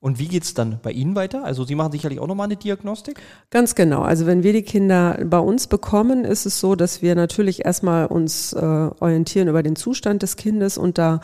Und 0.00 0.20
wie 0.20 0.28
geht 0.28 0.44
es 0.44 0.54
dann 0.54 0.78
bei 0.80 0.92
Ihnen 0.92 1.16
weiter? 1.16 1.44
Also 1.44 1.64
Sie 1.64 1.74
machen 1.74 1.90
sicherlich 1.90 2.20
auch 2.20 2.28
nochmal 2.28 2.44
eine 2.44 2.56
Diagnostik? 2.56 3.20
Ganz 3.50 3.74
genau. 3.74 4.02
Also 4.02 4.26
wenn 4.26 4.44
wir 4.44 4.52
die 4.52 4.62
Kinder 4.62 5.18
bei 5.24 5.40
uns 5.40 5.66
bekommen, 5.66 6.24
ist 6.24 6.46
es 6.46 6.60
so, 6.60 6.76
dass 6.76 7.02
wir 7.02 7.16
natürlich 7.16 7.64
erstmal 7.64 8.06
uns 8.06 8.52
äh, 8.52 8.58
orientieren 8.60 9.48
über 9.48 9.64
den 9.64 9.74
Zustand 9.74 10.22
des 10.22 10.36
Kindes 10.36 10.78
und 10.78 10.98
da 10.98 11.20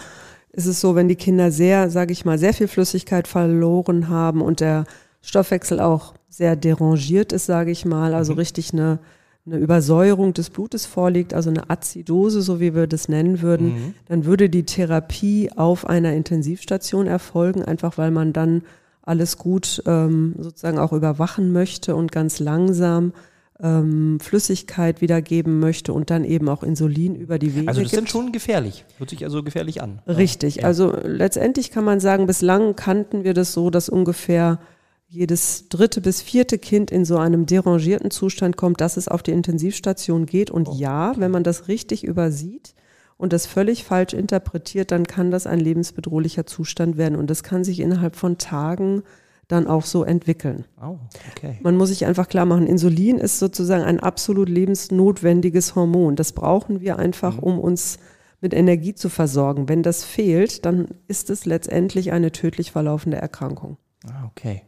ist 0.55 0.67
es 0.67 0.81
so, 0.81 0.95
wenn 0.95 1.09
die 1.09 1.17
Kinder 1.17 1.51
sehr, 1.51 1.91
sage 1.91 2.13
ich 2.13 2.25
mal, 2.25 2.39
sehr 2.39 2.55
viel 2.55 2.69
Flüssigkeit 2.69 3.27
verloren 3.27 4.09
haben 4.09 4.41
und 4.41 4.61
der 4.61 4.85
Stoffwechsel 5.21 5.81
auch 5.81 6.15
sehr 6.29 6.57
derangiert 6.57 7.33
ist, 7.33 7.47
sage 7.47 7.71
ich 7.71 7.85
mal, 7.85 8.15
also 8.15 8.33
mhm. 8.33 8.39
richtig 8.39 8.73
eine, 8.73 8.99
eine 9.47 9.59
Übersäuerung 9.59 10.33
des 10.33 10.51
Blutes 10.51 10.87
vorliegt, 10.87 11.35
also 11.35 11.51
eine 11.51 11.71
Azidose, 11.71 12.41
so 12.43 12.61
wie 12.61 12.75
wir 12.75 12.87
das 12.87 13.09
nennen 13.09 13.43
würden, 13.43 13.67
mhm. 13.67 13.95
dann 14.07 14.25
würde 14.27 14.49
die 14.49 14.65
Therapie 14.65 15.51
auf 15.55 15.87
einer 15.87 16.13
Intensivstation 16.13 17.07
erfolgen, 17.07 17.63
einfach 17.63 17.99
weil 17.99 18.11
man 18.11 18.33
dann 18.33 18.63
alles 19.03 19.37
gut 19.39 19.83
ähm, 19.87 20.35
sozusagen 20.39 20.79
auch 20.79 20.93
überwachen 20.93 21.53
möchte 21.53 21.95
und 21.95 22.13
ganz 22.13 22.39
langsam 22.39 23.13
ähm, 23.61 24.19
Flüssigkeit 24.21 25.01
wiedergeben 25.01 25.61
möchte 25.61 25.93
und 25.93 26.11
dann 26.11 26.25
eben 26.25 26.49
auch 26.49 26.63
Insulin 26.63 27.15
über 27.15 27.39
die 27.39 27.55
Wege. 27.55 27.69
Also 27.69 27.83
das 27.83 27.91
gibt. 27.91 28.01
sind 28.01 28.11
schon 28.11 28.33
gefährlich, 28.33 28.85
hört 28.99 29.11
sich 29.11 29.25
also 29.25 29.43
gefährlich 29.43 29.83
an. 29.83 30.01
Richtig, 30.07 30.57
ja. 30.57 30.65
also 30.65 30.97
letztendlich 31.05 31.71
kann 31.71 31.85
man 31.85 32.01
sagen, 32.01 32.27
bislang 32.27 32.75
kannten 32.75 33.25
wir 33.25 33.35
das 33.35 33.53
so, 33.53 33.71
dass 33.71 33.89
ungefähr 33.89 34.59
jedes 35.07 35.69
dritte 35.69 36.01
bis 36.01 36.21
vierte 36.21 36.59
Kind 36.59 36.91
in 36.91 37.05
so 37.05 37.19
einem 37.19 37.47
derangierten 37.47 38.11
Zustand 38.11 38.57
kommt, 38.57 38.81
dass 38.81 38.97
es 38.97 39.07
auf 39.07 39.23
die 39.23 39.31
Intensivstation 39.31 40.27
geht. 40.27 40.51
Und 40.51 40.69
Oh, 40.69 40.75
ja, 40.77 41.15
wenn 41.17 41.31
man 41.31 41.45
das 41.45 41.69
richtig 41.69 42.03
übersieht 42.03 42.75
und 43.17 43.33
das 43.33 43.47
völlig 43.47 43.85
falsch 43.85 44.13
interpretiert, 44.13 44.91
dann 44.91 45.07
kann 45.07 45.31
das 45.31 45.47
ein 45.47 45.61
lebensbedrohlicher 45.61 46.47
Zustand 46.47 46.97
werden. 46.97 47.17
Und 47.17 47.31
das 47.31 47.45
kann 47.45 47.63
sich 47.63 47.79
innerhalb 47.79 48.17
von 48.17 48.39
Tagen 48.39 49.05
dann 49.49 49.67
auch 49.67 49.85
so 49.85 50.05
entwickeln. 50.05 50.65
Oh, 50.81 50.99
okay. 51.31 51.59
Man 51.63 51.77
muss 51.77 51.91
sich 51.91 52.07
einfach 52.07 52.29
klar 52.29 52.47
machen, 52.47 52.67
Insulin 52.67 53.19
ist 53.19 53.39
sozusagen 53.39 53.85
ein 53.85 54.01
absolut 54.01 54.49
lebensnotwendiges 54.49 55.75
Hormon. 55.75 56.17
Das 56.17 56.33
brauchen 56.33 56.81
wir 56.81 56.99
einfach, 56.99 57.39
um 57.39 57.59
uns 57.59 57.99
mit 58.41 58.55
Energie 58.55 58.95
zu 58.95 59.09
versorgen. 59.09 59.69
Wenn 59.69 59.83
das 59.83 60.05
fehlt, 60.05 60.65
dann 60.65 60.89
ist 61.09 61.31
es 61.31 61.47
letztendlich 61.47 62.13
eine 62.13 62.33
tödlich 62.33 62.73
verlaufende 62.73 63.17
Erkrankung. 63.17 63.79
Ah, 64.07 64.27
okay. 64.27 64.63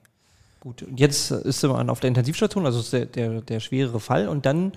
Gut, 0.60 0.82
und 0.82 0.98
jetzt 0.98 1.30
ist 1.30 1.62
man 1.62 1.90
auf 1.90 2.00
der 2.00 2.08
Intensivstation, 2.08 2.66
also 2.66 2.80
ist 2.80 2.92
der, 2.92 3.06
der, 3.06 3.40
der 3.40 3.60
schwerere 3.60 4.00
Fall 4.00 4.28
und 4.28 4.46
dann, 4.46 4.72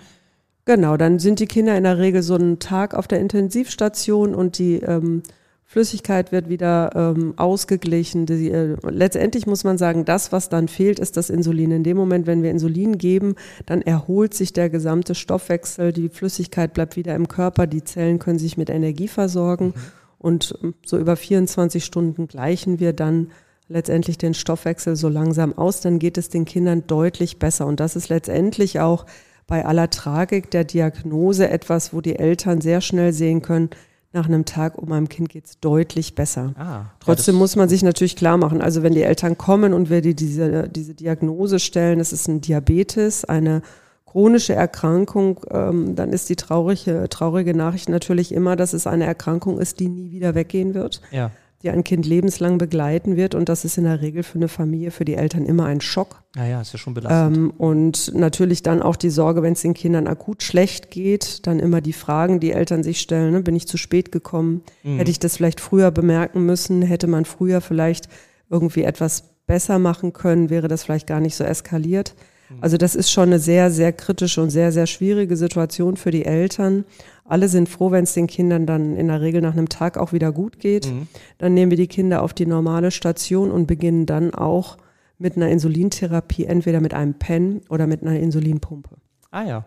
Genau, 0.65 0.97
dann 0.97 1.17
sind 1.17 1.39
die 1.39 1.47
Kinder 1.47 1.75
in 1.75 1.83
der 1.83 1.97
Regel 1.97 2.21
so 2.21 2.35
einen 2.35 2.59
Tag 2.59 2.93
auf 2.93 3.07
der 3.07 3.19
Intensivstation 3.19 4.35
und 4.35 4.59
die 4.59 4.75
ähm, 4.75 5.23
Flüssigkeit 5.71 6.31
wird 6.31 6.49
wieder 6.49 6.89
ähm, 6.95 7.35
ausgeglichen. 7.37 8.25
Die, 8.25 8.49
äh, 8.49 8.75
letztendlich 8.89 9.45
muss 9.45 9.63
man 9.63 9.77
sagen, 9.77 10.03
das, 10.03 10.31
was 10.31 10.49
dann 10.49 10.67
fehlt, 10.67 10.97
ist 10.97 11.15
das 11.15 11.29
Insulin. 11.29 11.69
In 11.69 11.83
dem 11.83 11.95
Moment, 11.95 12.25
wenn 12.25 12.41
wir 12.41 12.49
Insulin 12.49 12.97
geben, 12.97 13.35
dann 13.67 13.83
erholt 13.83 14.33
sich 14.33 14.51
der 14.51 14.71
gesamte 14.71 15.13
Stoffwechsel, 15.13 15.93
die 15.93 16.09
Flüssigkeit 16.09 16.73
bleibt 16.73 16.95
wieder 16.95 17.13
im 17.13 17.27
Körper, 17.27 17.67
die 17.67 17.83
Zellen 17.83 18.17
können 18.17 18.39
sich 18.39 18.57
mit 18.57 18.71
Energie 18.71 19.07
versorgen 19.07 19.75
und 20.17 20.55
ähm, 20.63 20.73
so 20.83 20.97
über 20.97 21.15
24 21.15 21.85
Stunden 21.85 22.27
gleichen 22.27 22.79
wir 22.79 22.93
dann 22.93 23.29
letztendlich 23.67 24.17
den 24.17 24.33
Stoffwechsel 24.33 24.95
so 24.95 25.07
langsam 25.07 25.55
aus, 25.55 25.81
dann 25.81 25.99
geht 25.99 26.17
es 26.17 26.29
den 26.29 26.45
Kindern 26.45 26.87
deutlich 26.87 27.37
besser. 27.37 27.67
Und 27.67 27.79
das 27.79 27.95
ist 27.95 28.09
letztendlich 28.09 28.79
auch 28.79 29.05
bei 29.45 29.63
aller 29.63 29.91
Tragik 29.91 30.49
der 30.49 30.63
Diagnose 30.63 31.47
etwas, 31.47 31.93
wo 31.93 32.01
die 32.01 32.17
Eltern 32.17 32.59
sehr 32.59 32.81
schnell 32.81 33.13
sehen 33.13 33.43
können, 33.43 33.69
nach 34.11 34.27
einem 34.27 34.45
Tag, 34.45 34.77
um 34.77 34.89
meinem 34.89 35.07
Kind 35.07 35.29
geht 35.29 35.45
es 35.45 35.59
deutlich 35.59 36.15
besser. 36.15 36.53
ah, 36.57 36.85
Trotzdem 36.99 37.35
ja, 37.35 37.39
muss 37.39 37.55
man 37.55 37.69
sich 37.69 37.83
natürlich 37.83 38.15
klar 38.15 38.37
machen, 38.37 38.61
also 38.61 38.81
wenn 38.81 38.93
die 38.93 39.03
Eltern 39.03 39.37
kommen 39.37 39.73
und 39.73 39.89
wir 39.89 40.01
die, 40.01 40.15
diese, 40.15 40.67
diese 40.67 40.95
Diagnose 40.95 41.59
stellen, 41.59 41.99
es 41.99 42.11
ist 42.11 42.27
ein 42.27 42.41
Diabetes, 42.41 43.25
eine 43.25 43.61
chronische 44.07 44.55
Erkrankung, 44.55 45.41
ähm, 45.51 45.95
dann 45.95 46.11
ist 46.11 46.29
die 46.29 46.35
traurige, 46.35 47.07
traurige 47.09 47.53
Nachricht 47.53 47.89
natürlich 47.89 48.31
immer, 48.31 48.55
dass 48.55 48.73
es 48.73 48.87
eine 48.87 49.05
Erkrankung 49.05 49.59
ist, 49.59 49.79
die 49.79 49.87
nie 49.87 50.11
wieder 50.11 50.33
weggehen 50.33 50.73
wird, 50.73 51.01
das, 51.03 51.11
ja. 51.11 51.31
Die 51.61 51.69
ein 51.69 51.83
Kind 51.83 52.05
lebenslang 52.05 52.57
begleiten 52.57 53.17
wird 53.17 53.35
und 53.35 53.49
das 53.49 53.65
ist 53.65 53.77
in 53.77 53.83
der 53.83 54.01
Regel 54.01 54.23
für 54.23 54.37
eine 54.37 54.47
Familie, 54.47 54.91
für 54.91 55.03
die 55.03 55.15
Eltern 55.15 55.45
immer 55.45 55.65
ein 55.65 55.81
Schock. 55.81 56.23
Naja, 56.35 56.61
ist 56.61 56.71
ja 56.71 56.79
schon 56.79 56.93
belastend. 56.93 57.37
Ähm, 57.37 57.53
und 57.57 58.13
natürlich 58.15 58.63
dann 58.63 58.81
auch 58.81 58.95
die 58.95 59.09
Sorge, 59.09 59.41
wenn 59.41 59.53
es 59.53 59.61
den 59.61 59.73
Kindern 59.73 60.07
akut 60.07 60.41
schlecht 60.41 60.89
geht, 60.89 61.45
dann 61.47 61.59
immer 61.59 61.81
die 61.81 61.93
Fragen, 61.93 62.39
die 62.39 62.51
Eltern 62.51 62.83
sich 62.83 63.01
stellen, 63.01 63.33
ne? 63.33 63.41
bin 63.41 63.55
ich 63.55 63.67
zu 63.67 63.77
spät 63.77 64.11
gekommen? 64.11 64.61
Hätte 64.83 65.11
ich 65.11 65.19
das 65.19 65.35
vielleicht 65.35 65.59
früher 65.59 65.91
bemerken 65.91 66.45
müssen? 66.45 66.81
Hätte 66.81 67.07
man 67.07 67.25
früher 67.25 67.59
vielleicht 67.59 68.07
irgendwie 68.49 68.83
etwas 68.83 69.23
besser 69.45 69.79
machen 69.79 70.13
können? 70.13 70.49
Wäre 70.49 70.69
das 70.69 70.83
vielleicht 70.83 71.07
gar 71.07 71.19
nicht 71.19 71.35
so 71.35 71.43
eskaliert? 71.43 72.15
Also 72.61 72.77
das 72.77 72.95
ist 72.95 73.11
schon 73.11 73.29
eine 73.29 73.39
sehr, 73.39 73.69
sehr 73.71 73.93
kritische 73.93 74.41
und 74.41 74.49
sehr, 74.49 74.71
sehr 74.71 74.87
schwierige 74.87 75.37
Situation 75.37 75.97
für 75.97 76.11
die 76.11 76.25
Eltern. 76.25 76.85
Alle 77.25 77.47
sind 77.47 77.69
froh, 77.69 77.91
wenn 77.91 78.03
es 78.05 78.13
den 78.13 78.27
Kindern 78.27 78.65
dann 78.65 78.95
in 78.95 79.07
der 79.07 79.21
Regel 79.21 79.41
nach 79.41 79.53
einem 79.53 79.69
Tag 79.69 79.97
auch 79.97 80.13
wieder 80.13 80.31
gut 80.31 80.59
geht. 80.59 80.91
Dann 81.37 81.53
nehmen 81.53 81.69
wir 81.71 81.77
die 81.77 81.87
Kinder 81.87 82.23
auf 82.23 82.33
die 82.33 82.45
normale 82.47 82.89
Station 82.91 83.51
und 83.51 83.67
beginnen 83.67 84.05
dann 84.05 84.33
auch 84.33 84.77
mit 85.19 85.35
einer 85.35 85.49
Insulintherapie, 85.49 86.45
entweder 86.45 86.79
mit 86.81 86.93
einem 86.93 87.13
Pen 87.13 87.61
oder 87.69 87.85
mit 87.87 88.01
einer 88.01 88.19
Insulinpumpe. 88.19 88.95
Ah 89.31 89.43
ja. 89.43 89.65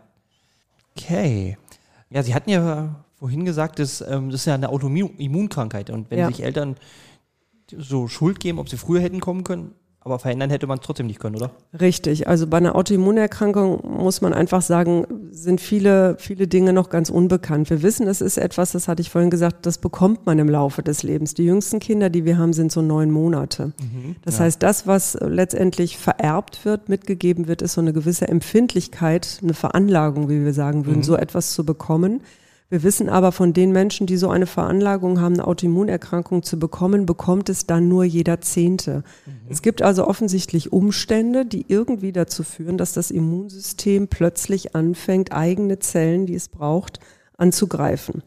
Okay. 0.96 1.56
Ja, 2.10 2.22
Sie 2.22 2.34
hatten 2.34 2.50
ja 2.50 3.04
vorhin 3.14 3.44
gesagt, 3.44 3.78
das, 3.78 4.00
ähm, 4.06 4.30
das 4.30 4.40
ist 4.40 4.46
ja 4.46 4.54
eine 4.54 4.68
Autoimmunkrankheit. 4.70 5.90
Und 5.90 6.10
wenn 6.10 6.18
Ja. 6.18 6.26
sich 6.28 6.42
Eltern 6.42 6.76
so 7.76 8.08
Schuld 8.08 8.40
geben, 8.40 8.58
ob 8.58 8.68
sie 8.68 8.76
früher 8.76 9.00
hätten 9.00 9.20
kommen 9.20 9.44
können, 9.44 9.72
aber 10.04 10.18
verändern 10.18 10.50
hätte 10.50 10.66
man 10.66 10.78
es 10.78 10.85
trotzdem 10.85 11.06
nicht 11.06 11.21
können, 11.21 11.37
oder? 11.37 11.50
Richtig, 11.80 12.26
also 12.26 12.47
bei 12.47 12.56
einer 12.56 12.75
Autoimmunerkrankung 12.75 13.80
muss 13.99 14.21
man 14.21 14.35
einfach 14.35 14.62
sagen, 14.62 15.06
sind 15.30 15.61
viele, 15.61 16.16
viele 16.18 16.49
Dinge 16.49 16.73
noch 16.73 16.90
ganz 16.90 17.09
unbekannt. 17.09 17.71
Wir 17.71 17.82
wissen, 17.82 18.09
es 18.09 18.21
ist 18.21 18.37
etwas, 18.37 18.73
das 18.73 18.88
hatte 18.88 19.00
ich 19.00 19.11
vorhin 19.11 19.30
gesagt, 19.30 19.64
das 19.64 19.78
bekommt 19.78 20.26
man 20.26 20.38
im 20.38 20.49
Laufe 20.49 20.82
des 20.82 21.02
Lebens. 21.02 21.35
Die 21.35 21.44
jüngsten 21.44 21.78
Kinder, 21.78 22.11
die 22.11 22.25
wir 22.25 22.37
haben, 22.37 22.52
sind 22.52 22.73
so 22.73 22.82
neun 22.82 23.11
Monate. 23.11 23.73
Das 24.25 24.38
ja. 24.38 24.44
heißt, 24.44 24.62
das, 24.62 24.87
was 24.87 25.16
letztendlich 25.21 25.99
vererbt 25.99 26.64
wird, 26.64 26.88
mitgegeben 26.88 27.47
wird, 27.47 27.62
ist 27.62 27.75
so 27.75 27.80
eine 27.80 27.92
gewisse 27.92 28.26
Empfindlichkeit, 28.26 29.38
eine 29.42 29.54
Veranlagung, 29.54 30.28
wie 30.28 30.44
wir 30.44 30.52
sagen 30.52 30.87
würden, 30.87 31.02
so 31.02 31.16
etwas 31.16 31.52
zu 31.52 31.64
bekommen. 31.64 32.23
Wir 32.72 32.82
wissen 32.82 33.10
aber 33.10 33.32
von 33.32 33.52
den 33.52 33.70
Menschen, 33.70 34.06
die 34.06 34.16
so 34.16 34.30
eine 34.30 34.46
Veranlagung 34.46 35.20
haben, 35.20 35.34
eine 35.34 35.46
Autoimmunerkrankung 35.46 36.42
zu 36.42 36.58
bekommen, 36.58 37.04
bekommt 37.04 37.50
es 37.50 37.66
dann 37.66 37.86
nur 37.86 38.02
jeder 38.04 38.40
Zehnte. 38.40 39.04
Es 39.50 39.60
gibt 39.60 39.82
also 39.82 40.08
offensichtlich 40.08 40.72
Umstände, 40.72 41.44
die 41.44 41.66
irgendwie 41.68 42.12
dazu 42.12 42.42
führen, 42.42 42.78
dass 42.78 42.94
das 42.94 43.10
Immunsystem 43.10 44.08
plötzlich 44.08 44.74
anfängt, 44.74 45.32
eigene 45.32 45.80
Zellen, 45.80 46.24
die 46.24 46.34
es 46.34 46.48
braucht, 46.48 46.98
anzugreifen. 47.36 48.22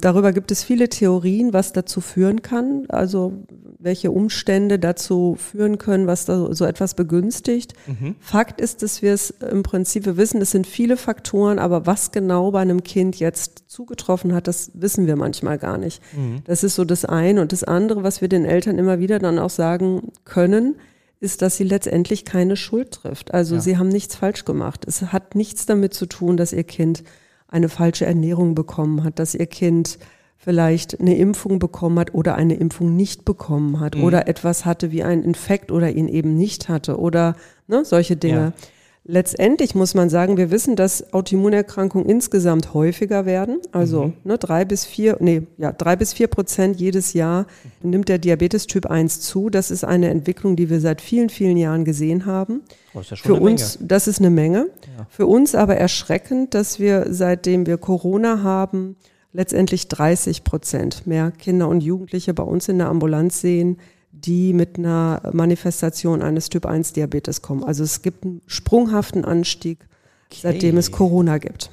Darüber 0.00 0.32
gibt 0.32 0.50
es 0.50 0.64
viele 0.64 0.88
Theorien, 0.88 1.52
was 1.52 1.72
dazu 1.72 2.00
führen 2.00 2.40
kann, 2.42 2.86
also 2.88 3.32
welche 3.78 4.10
Umstände 4.10 4.78
dazu 4.78 5.36
führen 5.38 5.76
können, 5.78 6.06
was 6.06 6.24
da 6.24 6.54
so 6.54 6.64
etwas 6.64 6.94
begünstigt. 6.94 7.74
Fakt 8.20 8.60
ist, 8.60 8.82
dass 8.82 9.02
wir 9.02 9.12
es 9.12 9.30
im 9.30 9.62
Prinzip, 9.62 10.06
wir 10.06 10.16
wissen, 10.16 10.40
es 10.40 10.50
sind 10.50 10.66
viele 10.66 10.96
Faktoren, 10.96 11.58
aber 11.58 11.86
was 11.86 12.10
genau 12.10 12.50
bei 12.52 12.60
einem 12.60 12.82
Kind 12.82 13.16
jetzt 13.16 13.64
zugetroffen 13.68 14.34
hat, 14.34 14.48
das 14.48 14.70
wissen 14.74 15.06
wir 15.06 15.16
manchmal 15.16 15.58
gar 15.58 15.76
nicht. 15.78 16.02
Das 16.44 16.64
ist 16.64 16.74
so 16.74 16.84
das 16.84 17.04
eine. 17.04 17.40
Und 17.42 17.52
das 17.52 17.64
andere, 17.64 18.02
was 18.02 18.20
wir 18.22 18.28
den 18.28 18.44
Eltern 18.46 18.78
immer 18.78 18.98
wieder 18.98 19.18
dann 19.18 19.38
auch 19.38 19.50
sagen 19.50 20.10
können, 20.24 20.76
ist, 21.20 21.42
dass 21.42 21.56
sie 21.58 21.64
letztendlich 21.64 22.24
keine 22.24 22.56
Schuld 22.56 22.92
trifft. 22.92 23.34
Also 23.34 23.56
Ja. 23.56 23.60
sie 23.60 23.76
haben 23.76 23.88
nichts 23.88 24.16
falsch 24.16 24.46
gemacht. 24.46 24.84
Es 24.88 25.02
hat 25.12 25.34
nichts 25.34 25.66
damit 25.66 25.92
zu 25.92 26.06
tun, 26.06 26.38
dass 26.38 26.54
ihr 26.54 26.64
Kind 26.64 27.04
eine 27.50 27.68
falsche 27.68 28.06
Ernährung 28.06 28.54
bekommen 28.54 29.04
hat, 29.04 29.18
dass 29.18 29.34
ihr 29.34 29.46
Kind 29.46 29.98
vielleicht 30.36 30.98
eine 30.98 31.16
Impfung 31.16 31.58
bekommen 31.58 31.98
hat 31.98 32.14
oder 32.14 32.34
eine 32.34 32.54
Impfung 32.54 32.96
nicht 32.96 33.26
bekommen 33.26 33.78
hat 33.78 33.94
oder 33.96 34.26
etwas 34.26 34.64
hatte 34.64 34.90
wie 34.90 35.02
ein 35.02 35.22
Infekt 35.22 35.70
oder 35.70 35.90
ihn 35.90 36.08
eben 36.08 36.34
nicht 36.34 36.70
hatte 36.70 36.98
oder 36.98 37.36
ne, 37.66 37.84
solche 37.84 38.16
Dinge. 38.16 38.54
Ja. 38.56 38.66
Letztendlich 39.12 39.74
muss 39.74 39.94
man 39.94 40.08
sagen, 40.08 40.36
wir 40.36 40.52
wissen, 40.52 40.76
dass 40.76 41.12
Autoimmunerkrankungen 41.12 42.08
insgesamt 42.08 42.74
häufiger 42.74 43.26
werden. 43.26 43.58
Also 43.72 44.12
ne, 44.22 44.38
drei 44.38 44.64
bis 44.64 44.84
vier, 44.84 45.16
nee, 45.18 45.42
ja, 45.58 45.72
drei 45.72 45.96
bis 45.96 46.12
vier 46.12 46.28
Prozent 46.28 46.78
jedes 46.78 47.12
Jahr 47.12 47.46
nimmt 47.82 48.08
der 48.08 48.18
Diabetes 48.18 48.68
Typ 48.68 48.86
1 48.86 49.20
zu. 49.20 49.50
Das 49.50 49.72
ist 49.72 49.82
eine 49.82 50.10
Entwicklung, 50.10 50.54
die 50.54 50.70
wir 50.70 50.80
seit 50.80 51.00
vielen, 51.00 51.28
vielen 51.28 51.56
Jahren 51.56 51.84
gesehen 51.84 52.24
haben. 52.24 52.62
Oh, 52.94 53.00
ja 53.00 53.16
Für 53.16 53.34
eine 53.34 53.40
Menge. 53.40 53.50
uns, 53.50 53.78
das 53.80 54.06
ist 54.06 54.20
eine 54.20 54.30
Menge. 54.30 54.68
Für 55.08 55.26
uns 55.26 55.56
aber 55.56 55.76
erschreckend, 55.76 56.54
dass 56.54 56.78
wir, 56.78 57.06
seitdem 57.10 57.66
wir 57.66 57.78
Corona 57.78 58.44
haben, 58.44 58.94
letztendlich 59.32 59.88
30 59.88 60.44
Prozent 60.44 61.08
mehr 61.08 61.32
Kinder 61.32 61.66
und 61.66 61.82
Jugendliche 61.82 62.32
bei 62.32 62.44
uns 62.44 62.68
in 62.68 62.78
der 62.78 62.88
Ambulanz 62.88 63.40
sehen, 63.40 63.78
die 64.12 64.52
mit 64.52 64.78
einer 64.78 65.22
Manifestation 65.32 66.22
eines 66.22 66.48
Typ 66.48 66.66
1 66.66 66.92
Diabetes 66.92 67.42
kommen. 67.42 67.64
Also 67.64 67.84
es 67.84 68.02
gibt 68.02 68.24
einen 68.24 68.42
sprunghaften 68.46 69.24
Anstieg, 69.24 69.86
seitdem 70.32 70.76
es 70.76 70.90
Corona 70.90 71.38
gibt. 71.38 71.70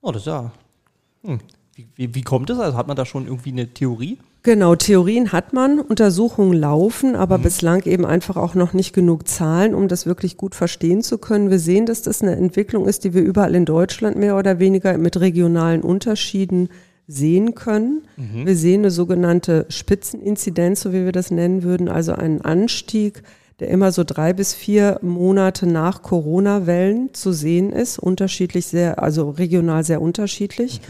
Oh, 0.00 0.12
das 0.12 0.22
ist 0.22 0.26
ja. 0.26 0.52
Hm. 1.22 1.40
Wie, 1.74 1.86
wie, 1.94 2.14
wie 2.14 2.22
kommt 2.22 2.48
das? 2.48 2.58
Also 2.58 2.76
hat 2.76 2.86
man 2.86 2.96
da 2.96 3.04
schon 3.04 3.26
irgendwie 3.26 3.50
eine 3.50 3.68
Theorie? 3.68 4.18
Genau, 4.46 4.76
Theorien 4.76 5.32
hat 5.32 5.52
man, 5.52 5.80
Untersuchungen 5.80 6.52
laufen, 6.52 7.16
aber 7.16 7.36
bislang 7.36 7.82
eben 7.82 8.06
einfach 8.06 8.36
auch 8.36 8.54
noch 8.54 8.74
nicht 8.74 8.92
genug 8.92 9.26
Zahlen, 9.26 9.74
um 9.74 9.88
das 9.88 10.06
wirklich 10.06 10.36
gut 10.36 10.54
verstehen 10.54 11.02
zu 11.02 11.18
können. 11.18 11.50
Wir 11.50 11.58
sehen, 11.58 11.84
dass 11.84 12.02
das 12.02 12.22
eine 12.22 12.36
Entwicklung 12.36 12.86
ist, 12.86 13.02
die 13.02 13.12
wir 13.12 13.22
überall 13.22 13.56
in 13.56 13.64
Deutschland 13.64 14.16
mehr 14.16 14.36
oder 14.36 14.60
weniger 14.60 14.96
mit 14.98 15.18
regionalen 15.18 15.82
Unterschieden 15.82 16.68
sehen 17.08 17.54
können. 17.54 18.02
Wir 18.16 18.56
sehen 18.56 18.80
eine 18.80 18.90
sogenannte 18.90 19.66
Spitzeninzidenz, 19.68 20.80
so 20.80 20.92
wie 20.92 21.04
wir 21.04 21.12
das 21.12 21.30
nennen 21.30 21.62
würden, 21.62 21.88
also 21.88 22.12
einen 22.12 22.40
Anstieg, 22.40 23.22
der 23.60 23.68
immer 23.68 23.90
so 23.92 24.04
drei 24.04 24.32
bis 24.32 24.54
vier 24.54 24.98
Monate 25.02 25.66
nach 25.66 26.02
Corona-Wellen 26.02 27.14
zu 27.14 27.32
sehen 27.32 27.72
ist, 27.72 27.98
unterschiedlich 27.98 28.66
sehr, 28.66 29.02
also 29.02 29.30
regional 29.30 29.82
sehr 29.84 30.02
unterschiedlich. 30.02 30.80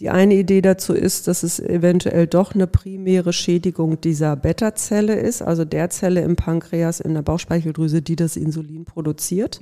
Die 0.00 0.10
eine 0.10 0.34
Idee 0.34 0.60
dazu 0.60 0.92
ist, 0.92 1.28
dass 1.28 1.42
es 1.44 1.60
eventuell 1.60 2.26
doch 2.26 2.54
eine 2.54 2.66
primäre 2.66 3.32
Schädigung 3.32 4.00
dieser 4.00 4.36
Beta-Zelle 4.36 5.14
ist, 5.14 5.40
also 5.40 5.64
der 5.64 5.88
Zelle 5.90 6.20
im 6.20 6.36
Pankreas, 6.36 7.00
in 7.00 7.14
der 7.14 7.22
Bauchspeicheldrüse, 7.22 8.02
die 8.02 8.16
das 8.16 8.36
Insulin 8.36 8.84
produziert. 8.84 9.60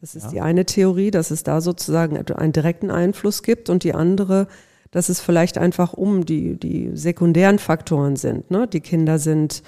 Das 0.00 0.14
ist 0.14 0.30
die 0.30 0.40
eine 0.40 0.64
Theorie, 0.64 1.10
dass 1.10 1.30
es 1.30 1.42
da 1.42 1.60
sozusagen 1.60 2.16
einen 2.16 2.52
direkten 2.52 2.90
Einfluss 2.90 3.42
gibt 3.42 3.68
und 3.68 3.84
die 3.84 3.94
andere, 3.94 4.48
dass 4.90 5.08
es 5.08 5.20
vielleicht 5.20 5.58
einfach 5.58 5.92
um 5.92 6.24
die, 6.24 6.56
die 6.58 6.90
sekundären 6.94 7.58
Faktoren 7.58 8.16
sind. 8.16 8.50
Ne? 8.50 8.66
Die 8.66 8.80
Kinder 8.80 9.18
sind 9.18 9.62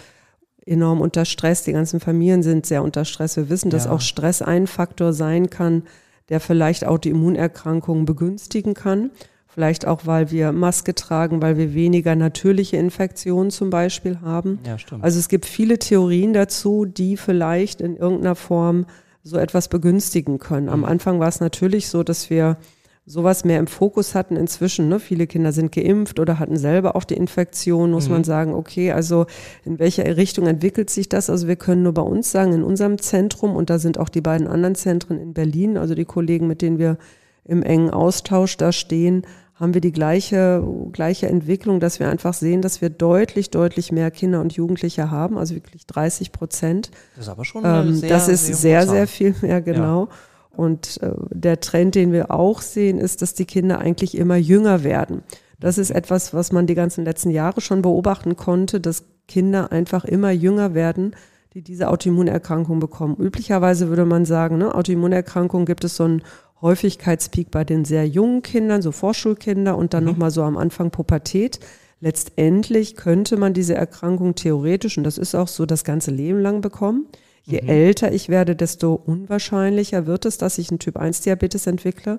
enorm 0.67 1.01
unter 1.01 1.25
Stress. 1.25 1.63
Die 1.65 1.73
ganzen 1.73 2.01
Familien 2.01 2.43
sind 2.43 2.67
sehr 2.67 2.83
unter 2.83 3.05
Stress. 3.05 3.37
Wir 3.37 3.49
wissen, 3.51 3.71
dass 3.71 3.87
Ja. 3.87 3.93
auch 3.93 4.01
Stress 4.01 4.43
ein 4.43 4.67
Faktor 4.67 5.13
sein 5.13 5.51
kann, 5.51 5.83
der 6.29 6.41
vielleicht 6.41 6.87
Autoimmunerkrankungen 6.87 8.05
begünstigen 8.05 8.75
kann. 8.75 9.11
Vielleicht 9.53 9.85
auch, 9.85 10.03
weil 10.07 10.31
wir 10.31 10.53
Maske 10.53 10.95
tragen, 10.95 11.43
weil 11.43 11.57
wir 11.57 11.75
weniger 11.75 12.15
natürliche 12.15 12.77
Infektionen 12.77 13.51
zum 13.51 13.69
Beispiel 13.69 14.21
haben. 14.21 14.61
Ja, 14.65 14.79
stimmt. 14.79 15.03
Also 15.03 15.19
es 15.19 15.29
gibt 15.29 15.45
viele 15.45 15.79
Theorien 15.81 16.33
dazu, 16.33 16.85
die 16.85 17.17
vielleicht 17.17 17.81
in 17.81 17.97
irgendeiner 17.97 18.37
Form 18.37 18.87
so 19.25 19.39
etwas 19.39 19.67
begünstigen 19.69 20.39
können. 20.39 20.69
Am 20.69 20.85
Anfang 20.85 21.19
war 21.19 21.29
es 21.29 21.41
natürlich 21.41 21.89
so, 21.89 22.05
dass 22.05 22.31
wir 22.31 22.59
sowas 23.07 23.45
mehr 23.45 23.59
im 23.59 23.67
Fokus 23.67 24.15
hatten 24.15 24.37
inzwischen. 24.37 24.89
Ne? 24.89 25.01
Viele 25.01 25.27
Kinder 25.27 25.53
sind 25.53 25.73
geimpft 25.73 26.21
oder 26.21 26.39
hatten 26.39 26.57
selber 26.57 26.95
auch 26.97 27.05
die 27.05 27.15
Infektion, 27.15 27.91
muss 27.91 28.09
man 28.09 28.25
sagen, 28.25 28.55
okay, 28.55 28.93
also 28.93 29.27
in 29.65 29.79
welche 29.79 30.17
Richtung 30.17 30.47
entwickelt 30.47 30.91
sich 30.91 31.09
das? 31.09 31.29
Also 31.29 31.49
wir 31.49 31.57
können 31.57 31.83
nur 31.83 31.95
bei 31.95 32.03
uns 32.03 32.31
sagen, 32.31 32.53
in 32.53 32.63
unserem 32.63 32.99
Zentrum, 32.99 33.57
und 33.57 33.71
da 33.71 33.79
sind 33.79 33.99
auch 33.99 34.09
die 34.09 34.21
beiden 34.21 34.47
anderen 34.47 34.75
Zentren 34.75 35.19
in 35.19 35.35
Berlin, 35.35 35.77
also 35.77 35.95
die 35.95 36.05
Kollegen, 36.05 36.47
mit 36.47 36.63
denen 36.63 36.79
wir 36.79 36.99
im 37.45 37.63
engen 37.63 37.91
Austausch 37.91 38.57
da 38.57 38.71
stehen, 38.71 39.27
haben 39.55 39.75
wir 39.75 39.83
die 39.83 39.93
gleiche, 39.93 40.67
gleiche 40.93 41.29
Entwicklung, 41.29 41.81
dass 41.81 42.01
wir 42.01 42.09
einfach 42.09 42.33
sehen, 42.33 42.63
dass 42.63 42.81
wir 42.81 42.89
deutlich, 42.89 43.51
deutlich 43.51 43.93
mehr 43.93 44.11
Kinder 44.11 44.41
und 44.41 44.55
Jugendliche 44.55 45.11
haben, 45.11 45.37
also 45.37 45.55
wirklich 45.55 45.87
30 45.87 46.33
Prozent. 46.33 46.91
das 47.15 47.27
ist 47.27 47.31
aber 47.31 47.45
schon 47.45 47.65
Ähm, 47.65 47.95
sehr, 47.95 48.09
das 48.09 48.29
ist 48.29 48.47
sehr, 48.47 48.55
sehr, 48.55 48.87
sehr 48.87 49.07
viel 49.07 49.35
mehr, 49.43 49.61
genau. 49.61 50.09
Und 50.57 51.01
äh, 51.03 51.13
der 51.31 51.61
Trend, 51.61 51.95
den 51.95 52.13
wir 52.13 52.31
auch 52.31 52.61
sehen, 52.61 52.99
ist, 52.99 53.23
dass 53.23 53.35
die 53.35 53.45
Kinder 53.45 53.79
eigentlich 53.79 54.17
immer 54.17 54.37
jünger 54.37 54.85
werden. 54.85 55.23
Das 55.59 55.79
ist 55.79 55.91
etwas, 55.91 56.35
was 56.35 56.53
man 56.53 56.67
die 56.67 56.75
ganzen 56.75 57.05
letzten 57.05 57.31
Jahre 57.31 57.61
schon 57.61 57.83
beobachten 57.83 58.37
konnte, 58.37 58.81
dass 58.81 59.05
Kinder 59.29 59.73
einfach 59.73 60.05
immer 60.05 60.31
jünger 60.31 60.75
werden, 60.75 61.15
die 61.55 61.63
diese 61.63 61.89
Autoimmunerkrankung 61.89 62.81
bekommen. 62.81 63.17
Üblicherweise 63.17 63.89
würde 63.89 64.05
man 64.05 64.25
sagen, 64.25 64.59
ne, 64.59 64.75
Autoimmunerkrankung 64.75 65.67
gibt 65.67 65.85
es 65.85 65.97
so 65.97 66.05
einen 66.05 66.23
Häufigkeitspeak 66.63 67.51
bei 67.51 67.65
den 67.65 67.85
sehr 67.85 68.07
jungen 68.07 68.43
Kindern, 68.43 68.83
so 68.83 68.93
Vorschulkinder 68.93 69.77
und 69.77 69.95
dann 69.95 70.05
nochmal 70.05 70.31
so 70.31 70.43
am 70.43 70.57
Anfang 70.57 70.91
Pubertät. 70.91 71.61
Letztendlich 72.01 72.97
könnte 72.97 73.37
man 73.37 73.53
diese 73.53 73.75
Erkrankung 73.75 74.35
theoretisch, 74.35 74.97
und 74.97 75.05
das 75.05 75.19
ist 75.19 75.35
auch 75.35 75.49
so, 75.49 75.67
das 75.67 75.85
ganze 75.85 76.11
Leben 76.11 76.41
lang 76.41 76.61
bekommen. 76.61 77.07
Je 77.45 77.59
älter 77.59 78.13
ich 78.13 78.29
werde, 78.29 78.55
desto 78.55 78.95
unwahrscheinlicher 78.95 80.07
wird 80.07 80.25
es, 80.27 80.39
dass 80.39 80.59
ich 80.59 80.71
einen 80.71 80.79
Typ-1-Diabetes 80.79 81.67
entwickle. 81.67 82.19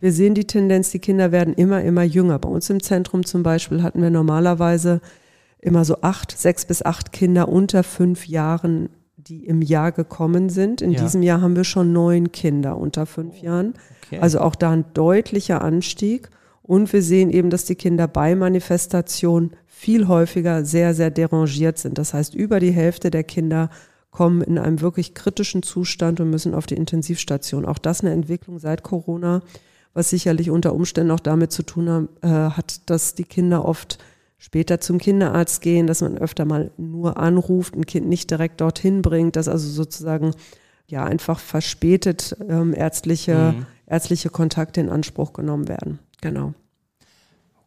Wir 0.00 0.12
sehen 0.12 0.34
die 0.34 0.46
Tendenz, 0.46 0.90
die 0.90 0.98
Kinder 0.98 1.30
werden 1.30 1.54
immer, 1.54 1.82
immer 1.82 2.02
jünger. 2.02 2.38
Bei 2.38 2.48
uns 2.48 2.68
im 2.70 2.82
Zentrum 2.82 3.24
zum 3.24 3.42
Beispiel 3.42 3.82
hatten 3.82 4.02
wir 4.02 4.10
normalerweise 4.10 5.00
immer 5.58 5.84
so 5.84 5.98
acht, 6.00 6.36
sechs 6.36 6.64
bis 6.64 6.82
acht 6.82 7.12
Kinder 7.12 7.48
unter 7.48 7.82
fünf 7.84 8.26
Jahren, 8.26 8.88
die 9.16 9.44
im 9.46 9.62
Jahr 9.62 9.92
gekommen 9.92 10.48
sind. 10.48 10.82
In 10.82 10.90
Ja. 10.92 11.02
diesem 11.02 11.22
Jahr 11.22 11.40
haben 11.40 11.54
wir 11.54 11.64
schon 11.64 11.92
neun 11.92 12.32
Kinder 12.32 12.76
unter 12.76 13.06
fünf 13.06 13.36
Jahren. 13.38 13.74
Okay. 14.06 14.18
Also 14.20 14.40
auch 14.40 14.56
da 14.56 14.72
ein 14.72 14.84
deutlicher 14.94 15.62
Anstieg. 15.62 16.28
Und 16.64 16.92
wir 16.92 17.02
sehen 17.02 17.30
eben, 17.30 17.50
dass 17.50 17.64
die 17.64 17.74
Kinder 17.76 18.08
bei 18.08 18.34
Manifestation 18.34 19.52
viel 19.66 20.08
häufiger 20.08 20.64
sehr, 20.64 20.94
sehr 20.94 21.10
derangiert 21.10 21.78
sind. 21.78 21.98
Das 21.98 22.14
heißt, 22.14 22.34
über 22.34 22.58
die 22.60 22.70
Hälfte 22.72 23.10
der 23.10 23.24
Kinder 23.24 23.68
kommen 24.12 24.40
in 24.42 24.58
einem 24.58 24.80
wirklich 24.80 25.14
kritischen 25.14 25.64
Zustand 25.64 26.20
und 26.20 26.30
müssen 26.30 26.54
auf 26.54 26.66
die 26.66 26.76
Intensivstation. 26.76 27.64
Auch 27.64 27.78
das 27.78 28.02
eine 28.02 28.12
Entwicklung 28.12 28.60
seit 28.60 28.84
Corona, 28.84 29.42
was 29.94 30.10
sicherlich 30.10 30.50
unter 30.50 30.74
Umständen 30.74 31.10
auch 31.10 31.18
damit 31.20 31.50
zu 31.50 31.64
tun 31.64 31.88
haben, 31.90 32.08
äh, 32.22 32.28
hat, 32.28 32.88
dass 32.88 33.14
die 33.16 33.24
Kinder 33.24 33.64
oft 33.64 33.98
später 34.38 34.80
zum 34.80 34.98
Kinderarzt 34.98 35.60
gehen, 35.62 35.86
dass 35.86 36.00
man 36.02 36.16
öfter 36.18 36.44
mal 36.44 36.70
nur 36.76 37.16
anruft, 37.16 37.74
ein 37.74 37.86
Kind 37.86 38.06
nicht 38.08 38.30
direkt 38.30 38.60
dorthin 38.60 39.00
bringt, 39.02 39.34
dass 39.36 39.48
also 39.48 39.68
sozusagen 39.68 40.32
ja 40.86 41.04
einfach 41.04 41.38
verspätet 41.38 42.36
ähm, 42.48 42.74
ärztliche, 42.74 43.54
Mhm. 43.56 43.66
ärztliche 43.86 44.28
Kontakte 44.30 44.80
in 44.80 44.88
Anspruch 44.90 45.32
genommen 45.32 45.68
werden. 45.68 46.00
Genau. 46.20 46.52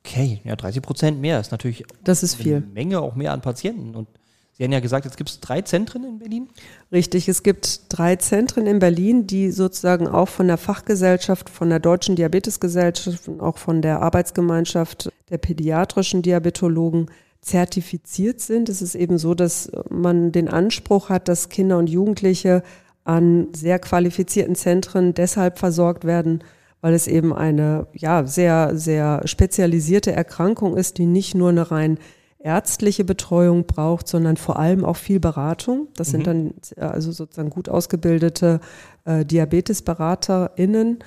Okay, 0.03 0.41
ja, 0.43 0.55
30 0.55 0.81
Prozent 0.83 1.19
mehr 1.21 1.39
ist 1.39 1.51
natürlich 1.51 1.83
Das 2.03 2.21
ist 2.21 2.35
viel. 2.35 2.57
eine 2.57 2.65
Menge 2.67 2.99
auch 2.99 3.15
mehr 3.15 3.31
an 3.33 3.41
Patienten. 3.41 3.95
Und 3.95 4.07
Sie 4.57 4.63
haben 4.63 4.71
ja 4.71 4.79
gesagt, 4.79 5.03
jetzt 5.03 5.17
gibt 5.17 5.29
es 5.29 5.41
drei 5.41 5.61
Zentren 5.63 6.05
in 6.05 6.17
Berlin. 6.17 6.47
Richtig, 6.89 7.27
es 7.27 7.43
gibt 7.43 7.81
drei 7.89 8.15
Zentren 8.15 8.67
in 8.67 8.79
Berlin, 8.79 9.27
die 9.27 9.51
sozusagen 9.51 10.07
auch 10.07 10.29
von 10.29 10.47
der 10.47 10.57
Fachgesellschaft, 10.57 11.49
von 11.49 11.69
der 11.69 11.79
Deutschen 11.79 12.15
Diabetesgesellschaft 12.15 13.27
und 13.27 13.41
auch 13.41 13.57
von 13.57 13.81
der 13.81 14.01
Arbeitsgemeinschaft 14.01 15.11
der 15.29 15.39
pädiatrischen 15.39 16.21
Diabetologen 16.21 17.07
zertifiziert 17.41 18.39
sind. 18.39 18.69
Es 18.69 18.81
ist 18.81 18.95
eben 18.95 19.17
so, 19.17 19.35
dass 19.35 19.69
man 19.89 20.31
den 20.31 20.47
Anspruch 20.47 21.09
hat, 21.09 21.27
dass 21.27 21.49
Kinder 21.49 21.77
und 21.77 21.89
Jugendliche 21.89 22.63
an 23.03 23.49
sehr 23.53 23.77
qualifizierten 23.79 24.55
Zentren 24.55 25.13
deshalb 25.13 25.59
versorgt 25.59 26.05
werden, 26.05 26.43
weil 26.79 26.93
es 26.93 27.07
eben 27.07 27.33
eine 27.33 27.87
ja, 27.93 28.25
sehr, 28.25 28.71
sehr 28.77 29.21
spezialisierte 29.25 30.13
Erkrankung 30.13 30.77
ist, 30.77 30.97
die 30.97 31.05
nicht 31.05 31.35
nur 31.35 31.49
eine 31.49 31.69
rein 31.71 31.99
ärztliche 32.45 33.03
Betreuung 33.03 33.65
braucht, 33.65 34.07
sondern 34.07 34.37
vor 34.37 34.59
allem 34.59 34.85
auch 34.85 34.97
viel 34.97 35.19
Beratung. 35.19 35.87
Das 35.95 36.11
sind 36.11 36.27
dann 36.27 36.53
äh, 36.75 36.81
also 36.81 37.11
sozusagen 37.11 37.49
gut 37.49 37.69
ausgebildete 37.69 38.59
äh, 39.03 39.25
DiabetesberaterInnen, 39.25 40.99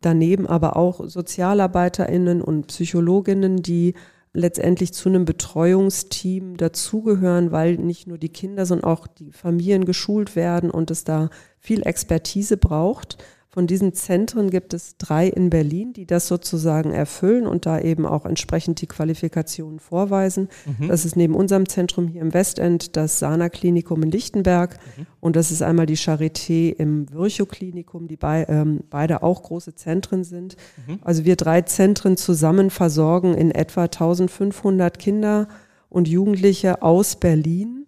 daneben 0.00 0.48
aber 0.48 0.76
auch 0.76 1.06
SozialarbeiterInnen 1.06 2.42
und 2.42 2.66
PsychologInnen, 2.66 3.62
die 3.62 3.94
letztendlich 4.32 4.92
zu 4.92 5.08
einem 5.08 5.24
Betreuungsteam 5.24 6.56
dazugehören, 6.56 7.52
weil 7.52 7.76
nicht 7.76 8.06
nur 8.08 8.18
die 8.18 8.28
Kinder, 8.28 8.66
sondern 8.66 8.90
auch 8.90 9.06
die 9.06 9.32
Familien 9.32 9.84
geschult 9.84 10.34
werden 10.34 10.70
und 10.70 10.90
es 10.90 11.04
da 11.04 11.30
viel 11.58 11.86
Expertise 11.86 12.56
braucht. 12.56 13.22
Von 13.52 13.66
diesen 13.66 13.94
Zentren 13.94 14.48
gibt 14.48 14.74
es 14.74 14.96
drei 14.96 15.26
in 15.26 15.50
Berlin, 15.50 15.92
die 15.92 16.06
das 16.06 16.28
sozusagen 16.28 16.92
erfüllen 16.92 17.48
und 17.48 17.66
da 17.66 17.80
eben 17.80 18.06
auch 18.06 18.24
entsprechend 18.24 18.80
die 18.80 18.86
Qualifikationen 18.86 19.80
vorweisen. 19.80 20.48
Das 20.86 21.04
ist 21.04 21.16
neben 21.16 21.34
unserem 21.34 21.68
Zentrum 21.68 22.06
hier 22.06 22.22
im 22.22 22.32
Westend 22.32 22.96
das 22.96 23.18
Sana-Klinikum 23.18 24.04
in 24.04 24.10
Lichtenberg 24.12 24.78
und 25.18 25.34
das 25.34 25.50
ist 25.50 25.62
einmal 25.62 25.86
die 25.86 25.96
Charité 25.96 26.72
im 26.76 27.12
Virchow-Klinikum, 27.12 28.06
die 28.06 28.16
bei, 28.16 28.46
ähm, 28.48 28.84
beide 28.88 29.24
auch 29.24 29.42
große 29.42 29.74
Zentren 29.74 30.22
sind. 30.22 30.56
Also 31.02 31.24
wir 31.24 31.34
drei 31.34 31.62
Zentren 31.62 32.16
zusammen 32.16 32.70
versorgen 32.70 33.34
in 33.34 33.50
etwa 33.50 33.82
1500 33.82 34.96
Kinder 35.00 35.48
und 35.88 36.06
Jugendliche 36.06 36.82
aus 36.82 37.16
Berlin. 37.16 37.84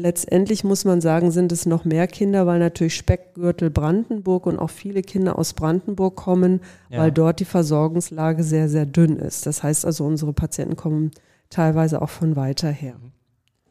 Letztendlich 0.00 0.62
muss 0.64 0.84
man 0.84 1.00
sagen, 1.00 1.30
sind 1.32 1.50
es 1.50 1.66
noch 1.66 1.84
mehr 1.84 2.06
Kinder, 2.06 2.46
weil 2.46 2.58
natürlich 2.60 2.94
Speckgürtel 2.96 3.68
Brandenburg 3.70 4.46
und 4.46 4.58
auch 4.58 4.70
viele 4.70 5.02
Kinder 5.02 5.38
aus 5.38 5.54
Brandenburg 5.54 6.14
kommen, 6.16 6.60
Ja. 6.88 7.00
weil 7.00 7.12
dort 7.12 7.40
die 7.40 7.44
Versorgungslage 7.44 8.42
sehr, 8.44 8.68
sehr 8.68 8.86
dünn 8.86 9.16
ist. 9.16 9.44
Das 9.46 9.62
heißt 9.62 9.84
also, 9.84 10.04
unsere 10.04 10.32
Patienten 10.32 10.76
kommen 10.76 11.10
teilweise 11.50 12.00
auch 12.00 12.10
von 12.10 12.36
weiter 12.36 12.70
her. 12.70 12.94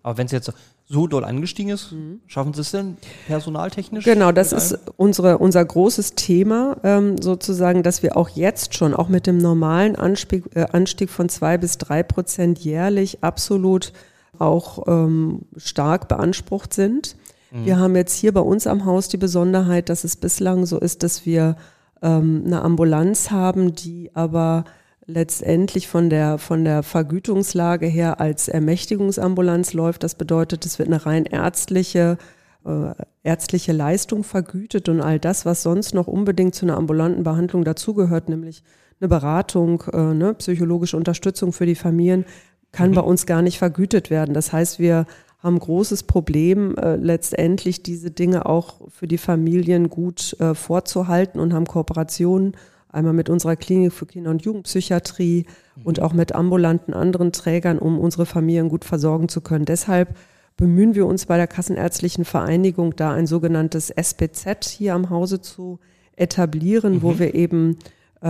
Aber 0.03 0.17
wenn 0.17 0.25
es 0.25 0.31
jetzt 0.33 0.51
so 0.89 1.05
doll 1.07 1.23
angestiegen 1.25 1.71
ist, 1.71 1.93
schaffen 2.27 2.53
Sie 2.53 2.61
es 2.61 2.71
denn 2.71 2.97
personaltechnisch? 3.27 4.05
Mhm. 4.05 4.09
Genau, 4.09 4.31
das 4.31 4.53
ist 4.53 4.77
unsere, 4.95 5.37
unser 5.37 5.63
großes 5.63 6.15
Thema, 6.15 6.77
ähm, 6.83 7.21
sozusagen, 7.21 7.83
dass 7.83 8.03
wir 8.03 8.15
auch 8.15 8.29
jetzt 8.29 8.73
schon, 8.73 8.93
auch 8.93 9.09
mit 9.09 9.27
dem 9.27 9.37
normalen 9.37 9.95
Anstieg, 9.97 10.45
äh, 10.55 10.65
Anstieg 10.71 11.09
von 11.09 11.27
zwei 11.29 11.57
bis 11.57 11.77
drei 11.77 12.03
Prozent 12.03 12.59
jährlich 12.59 13.21
absolut 13.21 13.91
auch 14.39 14.87
ähm, 14.87 15.41
stark 15.55 16.07
beansprucht 16.07 16.73
sind. 16.73 17.15
Wir 17.49 17.79
haben 17.79 17.95
jetzt 17.95 18.13
hier 18.13 18.33
bei 18.33 18.41
uns 18.41 18.67
am 18.67 18.83
Haus 18.85 19.07
die 19.07 19.17
Besonderheit, 19.17 19.87
dass 19.87 20.03
es 20.03 20.17
bislang 20.17 20.65
so 20.65 20.77
ist, 20.79 21.01
dass 21.01 21.25
wir 21.25 21.55
ähm, 22.01 22.43
eine 22.45 22.61
Ambulanz 22.61 23.31
haben, 23.31 23.73
die 23.73 24.11
aber 24.13 24.65
letztendlich 25.05 25.87
von 25.87 26.09
der, 26.09 26.37
von 26.37 26.65
der 26.65 26.83
Vergütungslage 26.83 27.87
her 27.87 28.19
als 28.19 28.49
Ermächtigungsambulanz 28.49 29.73
läuft. 29.73 30.03
Das 30.03 30.15
bedeutet, 30.15 30.65
es 30.65 30.77
wird 30.77 30.89
eine 30.89 31.05
rein 31.05 31.25
ärztliche 31.25 32.17
äh, 32.65 32.91
ärztliche 33.23 33.71
Leistung 33.71 34.23
vergütet 34.23 34.89
und 34.89 35.01
all 35.01 35.19
das, 35.19 35.45
was 35.45 35.63
sonst 35.63 35.93
noch 35.93 36.07
unbedingt 36.07 36.53
zu 36.53 36.65
einer 36.65 36.75
ambulanten 36.75 37.23
Behandlung 37.23 37.63
dazugehört, 37.63 38.29
nämlich 38.29 38.63
eine 38.99 39.07
Beratung, 39.07 39.83
äh, 39.91 39.97
eine 39.97 40.33
psychologische 40.33 40.97
Unterstützung 40.97 41.53
für 41.53 41.65
die 41.65 41.75
Familien, 41.75 42.25
kann 42.71 42.91
bei 42.91 43.01
uns 43.01 43.25
gar 43.25 43.41
nicht 43.41 43.57
vergütet 43.57 44.09
werden. 44.09 44.33
Das 44.33 44.53
heißt, 44.53 44.79
wir 44.79 45.05
haben 45.39 45.55
ein 45.55 45.59
großes 45.59 46.03
Problem, 46.03 46.75
äh, 46.75 46.95
letztendlich 46.95 47.83
diese 47.83 48.11
Dinge 48.11 48.45
auch 48.45 48.81
für 48.89 49.07
die 49.07 49.17
Familien 49.17 49.89
gut 49.89 50.35
äh, 50.39 50.53
vorzuhalten 50.53 51.39
und 51.39 51.53
haben 51.53 51.65
Kooperationen 51.65 52.53
einmal 52.89 53.13
mit 53.13 53.29
unserer 53.29 53.55
Klinik 53.55 53.93
für 53.93 54.05
Kinder- 54.05 54.31
und 54.31 54.43
Jugendpsychiatrie 54.43 55.45
und 55.83 56.01
auch 56.01 56.13
mit 56.13 56.33
ambulanten 56.33 56.93
anderen 56.93 57.31
Trägern, 57.31 57.77
um 57.77 57.99
unsere 57.99 58.25
Familien 58.25 58.69
gut 58.69 58.85
versorgen 58.85 59.29
zu 59.29 59.41
können. 59.41 59.65
Deshalb 59.65 60.15
bemühen 60.55 60.95
wir 60.95 61.05
uns 61.05 61.27
bei 61.27 61.37
der 61.37 61.47
Kassenärztlichen 61.47 62.25
Vereinigung, 62.25 62.95
da 62.95 63.13
ein 63.13 63.27
sogenanntes 63.27 63.91
SPZ 63.91 64.65
hier 64.65 64.95
am 64.95 65.09
Hause 65.09 65.41
zu 65.41 65.79
etablieren, 66.15 67.03
wo 67.03 67.19
wir 67.19 67.35
eben 67.35 67.77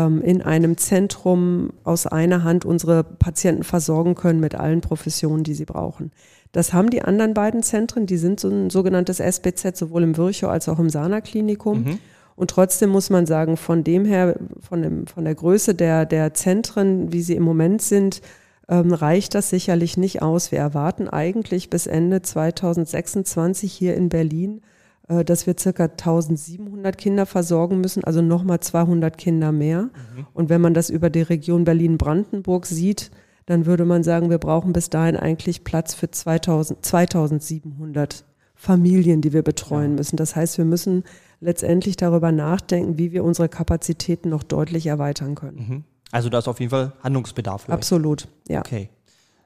in 0.05 0.41
einem 0.41 0.77
Zentrum 0.77 1.71
aus 1.83 2.07
einer 2.07 2.43
Hand 2.43 2.65
unsere 2.65 3.03
Patienten 3.03 3.63
versorgen 3.63 4.15
können 4.15 4.39
mit 4.39 4.55
allen 4.55 4.81
Professionen, 4.81 5.43
die 5.43 5.53
sie 5.53 5.65
brauchen. 5.65 6.11
Das 6.51 6.73
haben 6.73 6.89
die 6.89 7.01
anderen 7.01 7.33
beiden 7.33 7.63
Zentren, 7.63 8.05
die 8.05 8.17
sind 8.17 8.39
so 8.39 8.49
ein 8.49 8.69
sogenanntes 8.69 9.19
SBZ, 9.19 9.77
sowohl 9.77 10.03
im 10.03 10.17
Virchow 10.17 10.49
als 10.49 10.69
auch 10.69 10.79
im 10.79 10.89
Sana-Klinikum. 10.89 11.83
Mhm. 11.83 11.99
Und 12.35 12.51
trotzdem 12.51 12.91
muss 12.91 13.09
man 13.09 13.25
sagen, 13.25 13.57
von 13.57 13.83
dem 13.83 14.05
her, 14.05 14.37
von, 14.59 14.81
dem, 14.81 15.07
von 15.07 15.25
der 15.25 15.35
Größe 15.35 15.73
der, 15.73 16.05
der 16.05 16.33
Zentren, 16.33 17.11
wie 17.11 17.21
sie 17.21 17.35
im 17.35 17.43
Moment 17.43 17.81
sind, 17.81 18.21
ähm, 18.69 18.93
reicht 18.93 19.33
das 19.33 19.49
sicherlich 19.49 19.97
nicht 19.97 20.21
aus. 20.21 20.51
Wir 20.51 20.59
erwarten 20.59 21.07
eigentlich 21.07 21.69
bis 21.69 21.87
Ende 21.87 22.21
2026 22.21 23.73
hier 23.73 23.95
in 23.95 24.09
Berlin, 24.09 24.61
dass 25.07 25.47
wir 25.47 25.55
circa 25.57 25.85
1700 25.85 26.97
Kinder 26.97 27.25
versorgen 27.25 27.79
müssen, 27.79 28.03
also 28.03 28.21
nochmal 28.21 28.59
200 28.59 29.17
Kinder 29.17 29.51
mehr. 29.51 29.83
Mhm. 29.83 30.27
Und 30.33 30.49
wenn 30.49 30.61
man 30.61 30.73
das 30.73 30.89
über 30.89 31.09
die 31.09 31.21
Region 31.21 31.63
Berlin-Brandenburg 31.63 32.65
sieht, 32.65 33.11
dann 33.45 33.65
würde 33.65 33.85
man 33.85 34.03
sagen, 34.03 34.29
wir 34.29 34.37
brauchen 34.37 34.73
bis 34.73 34.89
dahin 34.89 35.15
eigentlich 35.15 35.63
Platz 35.63 35.93
für 35.93 36.11
2000, 36.11 36.85
2700 36.85 38.25
Familien, 38.55 39.21
die 39.21 39.31
wir 39.31 39.43
betreuen 39.43 39.91
ja. 39.91 39.97
müssen. 39.97 40.17
Das 40.17 40.35
heißt, 40.35 40.57
wir 40.57 40.65
müssen 40.65 41.03
letztendlich 41.39 41.95
darüber 41.95 42.31
nachdenken, 42.31 42.97
wie 42.97 43.11
wir 43.13 43.23
unsere 43.23 43.47
Kapazitäten 43.47 44.29
noch 44.29 44.43
deutlich 44.43 44.87
erweitern 44.87 45.35
können. 45.35 45.57
Mhm. 45.57 45.83
Also 46.11 46.29
da 46.29 46.39
ist 46.39 46.47
auf 46.47 46.59
jeden 46.59 46.71
Fall 46.71 46.93
Handlungsbedarf. 47.03 47.63
Vielleicht. 47.63 47.77
Absolut, 47.77 48.27
ja. 48.47 48.59
Okay, 48.59 48.89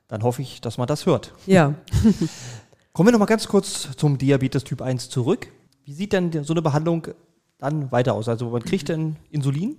dann 0.07 0.23
hoffe 0.23 0.41
ich, 0.41 0.61
dass 0.61 0.77
man 0.77 0.87
das 0.87 1.05
hört. 1.05 1.33
Ja. 1.45 1.75
Kommen 2.93 3.07
wir 3.07 3.13
noch 3.13 3.19
mal 3.19 3.25
ganz 3.25 3.47
kurz 3.47 3.95
zum 3.95 4.17
Diabetes 4.17 4.65
Typ 4.65 4.81
1 4.81 5.09
zurück. 5.09 5.47
Wie 5.85 5.93
sieht 5.93 6.11
denn 6.11 6.43
so 6.43 6.51
eine 6.51 6.61
Behandlung 6.61 7.07
dann 7.57 7.89
weiter 7.89 8.13
aus? 8.13 8.27
Also 8.27 8.49
man 8.49 8.63
kriegt 8.63 8.89
denn 8.89 9.15
Insulin? 9.29 9.77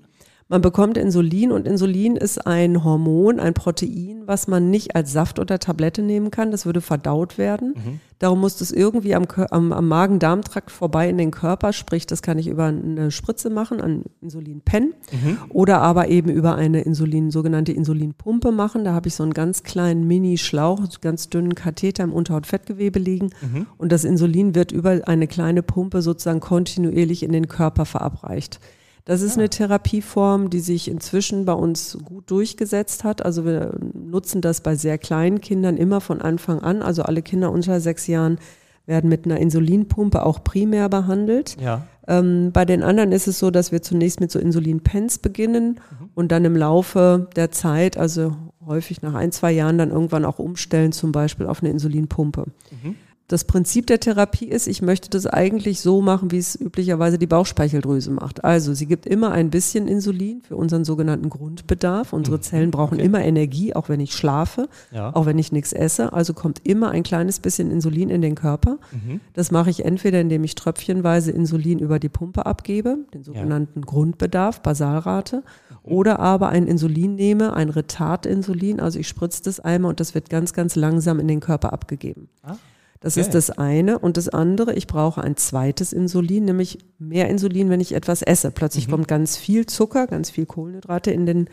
Man 0.53 0.61
bekommt 0.61 0.99
Insulin 0.99 1.51
und 1.51 1.67
Insulin 1.67 2.15
ist 2.15 2.47
ein 2.47 2.85
Hormon, 2.85 3.41
ein 3.41 3.55
Protein, 3.55 4.25
was 4.27 4.49
man 4.49 4.69
nicht 4.69 4.95
als 4.95 5.11
Saft 5.11 5.38
oder 5.38 5.59
Tablette 5.59 6.03
nehmen 6.03 6.31
kann. 6.31 6.51
Das 6.51 6.67
würde 6.67 6.83
verdaut 6.83 7.38
werden. 7.38 7.69
Mhm. 7.69 8.01
Darum 8.19 8.41
muss 8.41 8.61
es 8.61 8.71
irgendwie 8.71 9.15
am, 9.15 9.25
am, 9.49 9.73
am 9.73 9.88
Magen-Darm-Trakt 9.88 10.71
vorbei 10.71 11.09
in 11.09 11.17
den 11.17 11.31
Körper. 11.31 11.73
Sprich, 11.73 12.07
das 12.07 12.21
kann 12.21 12.38
ich 12.38 12.49
über 12.49 12.67
eine 12.67 13.11
Spritze 13.11 13.49
machen, 13.49 13.81
ein 13.81 14.05
Insulinpen. 14.21 14.93
Mhm. 15.11 15.38
Oder 15.49 15.81
aber 15.81 16.09
eben 16.09 16.29
über 16.29 16.55
eine 16.55 16.83
Insulin, 16.83 17.31
sogenannte 17.31 17.73
Insulinpumpe 17.73 18.53
machen. 18.53 18.85
Da 18.85 18.93
habe 18.93 19.09
ich 19.09 19.15
so 19.15 19.23
einen 19.23 19.33
ganz 19.33 19.62
kleinen 19.62 20.07
Mini-Schlauch, 20.07 20.83
ganz 21.01 21.31
dünnen 21.31 21.55
Katheter 21.55 22.05
im 22.05 22.12
Unterhautfettgewebe 22.12 22.99
liegen. 22.99 23.31
Mhm. 23.41 23.69
Und 23.79 23.91
das 23.91 24.05
Insulin 24.05 24.55
wird 24.55 24.71
über 24.71 25.01
eine 25.07 25.29
kleine 25.29 25.62
Pumpe 25.62 26.03
sozusagen 26.03 26.41
kontinuierlich 26.41 27.23
in 27.23 27.33
den 27.33 27.49
Körper 27.49 27.87
verabreicht. 27.87 28.61
Das 29.05 29.21
ist 29.21 29.37
ja. 29.37 29.41
eine 29.41 29.49
Therapieform, 29.49 30.51
die 30.51 30.61
sich 30.61 30.88
inzwischen 30.88 31.45
bei 31.45 31.53
uns 31.55 31.99
gut 32.05 32.31
durchgesetzt 32.31 33.05
hat. 33.05 33.25
Also 33.25 33.45
wir 33.45 33.75
nutzen 33.95 34.41
das 34.41 34.61
bei 34.61 34.77
sehr 34.77 34.99
kleinen 34.99 35.41
Kindern 35.41 35.77
immer 35.77 36.01
von 36.01 36.21
Anfang 36.21 36.61
an. 36.61 36.83
Also 36.83 37.03
alle 37.03 37.23
Kinder 37.23 37.51
unter 37.51 37.81
sechs 37.81 38.07
Jahren 38.07 38.38
werden 38.87 39.09
mit 39.09 39.25
einer 39.25 39.38
Insulinpumpe 39.38 40.25
auch 40.25 40.45
primär 40.45 40.88
behandelt. 40.88 41.57
Ja. 41.61 41.87
Ähm, 42.07 42.51
bei 42.53 42.65
den 42.65 42.83
anderen 42.83 43.12
ist 43.12 43.29
es 43.29 43.38
so, 43.38 43.51
dass 43.51 43.71
wir 43.71 43.83
zunächst 43.83 44.21
mit 44.21 44.31
so 44.31 44.38
Insulinpens 44.38 45.19
beginnen 45.19 45.81
mhm. 46.01 46.11
und 46.15 46.33
dann 46.33 46.45
im 46.45 46.57
Laufe 46.57 47.29
der 47.37 47.53
Zeit, 47.53 47.97
also 47.97 48.37
häufig 48.67 49.03
nach 49.03 49.15
ein, 49.15 49.31
zwei 49.31 49.53
Jahren, 49.53 49.79
dann 49.79 49.91
irgendwann 49.91 50.25
auch 50.25 50.41
umstellen, 50.41 50.91
zum 50.91 51.12
Beispiel 51.12 51.47
auf 51.47 51.61
eine 51.61 51.71
Insulinpumpe. 51.71 52.47
Mhm 52.83 52.97
das 53.33 53.45
Prinzip 53.45 53.87
der 53.87 53.99
Therapie 53.99 54.45
ist, 54.45 54.66
ich 54.66 54.83
möchte 54.83 55.09
das 55.09 55.27
eigentlich 55.27 55.81
so 55.81 56.03
machen, 56.03 56.31
wie 56.31 56.38
es 56.38 56.55
üblicherweise 56.55 57.16
die 57.16 57.27
Bauchspeicheldrüse 57.27 58.11
macht. 58.11 58.45
Also 58.45 58.75
sie 58.75 58.85
gibt 58.85 59.07
immer 59.07 59.33
ein 59.33 59.49
bisschen 59.49 59.88
Insulin 59.88 60.42
für 60.42 60.55
unseren 60.55 60.85
sogenannten 60.85 61.31
Grundbedarf. 61.31 62.12
Unsere 62.12 62.37
mhm. 62.37 62.42
Zellen 62.42 62.71
brauchen 62.71 62.99
okay. 62.99 63.07
immer 63.07 63.25
Energie, 63.25 63.75
auch 63.75 63.88
wenn 63.88 64.01
ich 64.01 64.12
schlafe, 64.12 64.68
ja. 64.90 65.14
auch 65.16 65.25
wenn 65.25 65.38
ich 65.38 65.51
nichts 65.51 65.73
esse. 65.73 66.12
Also 66.12 66.35
kommt 66.35 66.61
immer 66.64 66.90
ein 66.90 67.05
kleines 67.05 67.40
bisschen 67.40 67.71
Insulin 67.71 68.11
in 68.11 68.21
den 68.21 68.35
Körper. 68.35 68.79
Mhm. 68.92 69.21
Das 69.33 69.51
mache 69.51 69.71
ich 69.71 69.83
entweder, 69.87 70.21
indem 70.21 70.45
ich 70.45 70.55
tröpfchenweise 70.55 71.31
Insulin 71.31 71.79
über 71.79 71.99
die 71.99 72.11
Pumpe 72.11 72.45
abgebe, 72.45 72.99
den 73.14 73.25
sogenannten 73.25 73.81
ja. 73.81 73.87
Grundbedarf, 73.87 74.61
Basalrate, 74.61 75.37
mhm. 75.37 75.92
oder 75.92 76.21
aber 76.21 76.51
ein 76.51 76.66
Insulin 76.66 77.14
nehme, 77.14 77.55
ein 77.55 77.71
Retardinsulin, 77.71 78.79
also 78.79 78.99
ich 78.99 79.09
spritze 79.09 79.42
das 79.42 79.59
einmal 79.59 79.88
und 79.88 80.01
das 80.01 80.14
wird 80.14 80.29
ganz, 80.29 80.53
ganz 80.53 80.77
langsam 80.77 81.18
in 81.18 81.29
den 81.29 81.40
Körper 81.40 81.73
abgegeben. 81.73 82.29
Ah. 82.42 82.57
Das 83.03 83.15
okay. 83.15 83.23
ist 83.23 83.35
das 83.35 83.51
eine. 83.51 83.99
Und 83.99 84.17
das 84.17 84.29
andere, 84.29 84.75
ich 84.75 84.87
brauche 84.87 85.23
ein 85.23 85.37
zweites 85.37 85.93
Insulin, 85.93 86.45
nämlich 86.45 86.79
mehr 86.99 87.29
Insulin, 87.29 87.69
wenn 87.69 87.81
ich 87.81 87.95
etwas 87.95 88.23
esse. 88.23 88.51
Plötzlich 88.51 88.87
mhm. 88.87 88.93
kommt 88.93 89.09
ganz 89.09 89.37
viel 89.37 89.67
Zucker, 89.67 90.07
ganz 90.07 90.31
viel 90.31 90.47
Kohlenhydrate 90.47 91.11
in 91.11 91.27
den, 91.27 91.49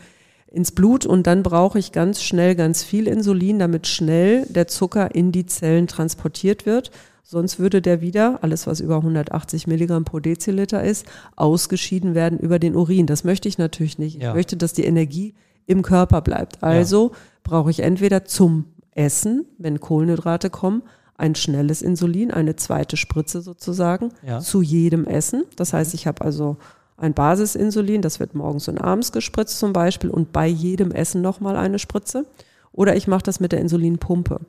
ins 0.46 0.72
Blut 0.72 1.04
und 1.04 1.26
dann 1.26 1.42
brauche 1.42 1.78
ich 1.78 1.92
ganz 1.92 2.22
schnell 2.22 2.54
ganz 2.54 2.84
viel 2.84 3.08
Insulin, 3.08 3.58
damit 3.58 3.88
schnell 3.88 4.46
der 4.48 4.68
Zucker 4.68 5.14
in 5.14 5.32
die 5.32 5.46
Zellen 5.46 5.88
transportiert 5.88 6.66
wird. 6.66 6.90
Sonst 7.24 7.58
würde 7.58 7.82
der 7.82 8.00
wieder, 8.00 8.40
alles 8.42 8.66
was 8.66 8.80
über 8.80 8.96
180 8.96 9.66
Milligramm 9.66 10.04
pro 10.04 10.18
Deziliter 10.18 10.82
ist, 10.82 11.06
ausgeschieden 11.36 12.14
werden 12.14 12.38
über 12.38 12.58
den 12.58 12.74
Urin. 12.74 13.06
Das 13.06 13.22
möchte 13.24 13.48
ich 13.48 13.58
natürlich 13.58 13.98
nicht. 13.98 14.20
Ja. 14.20 14.30
Ich 14.30 14.34
möchte, 14.34 14.56
dass 14.56 14.72
die 14.72 14.84
Energie 14.84 15.34
im 15.66 15.82
Körper 15.82 16.22
bleibt. 16.22 16.62
Also 16.62 17.10
ja. 17.10 17.16
brauche 17.44 17.70
ich 17.70 17.80
entweder 17.80 18.24
zum 18.24 18.64
Essen, 18.92 19.46
wenn 19.58 19.78
Kohlenhydrate 19.78 20.50
kommen, 20.50 20.82
ein 21.20 21.34
schnelles 21.34 21.82
Insulin, 21.82 22.30
eine 22.30 22.56
zweite 22.56 22.96
Spritze 22.96 23.42
sozusagen 23.42 24.10
ja. 24.26 24.40
zu 24.40 24.62
jedem 24.62 25.04
Essen. 25.04 25.44
Das 25.56 25.72
heißt, 25.72 25.94
ich 25.94 26.06
habe 26.06 26.22
also 26.24 26.56
ein 26.96 27.14
Basisinsulin, 27.14 28.02
das 28.02 28.20
wird 28.20 28.34
morgens 28.34 28.68
und 28.68 28.78
abends 28.78 29.12
gespritzt 29.12 29.58
zum 29.58 29.72
Beispiel 29.72 30.10
und 30.10 30.32
bei 30.32 30.46
jedem 30.46 30.90
Essen 30.90 31.22
nochmal 31.22 31.56
eine 31.56 31.78
Spritze. 31.78 32.26
Oder 32.72 32.96
ich 32.96 33.06
mache 33.06 33.22
das 33.22 33.40
mit 33.40 33.52
der 33.52 33.60
Insulinpumpe. 33.60 34.40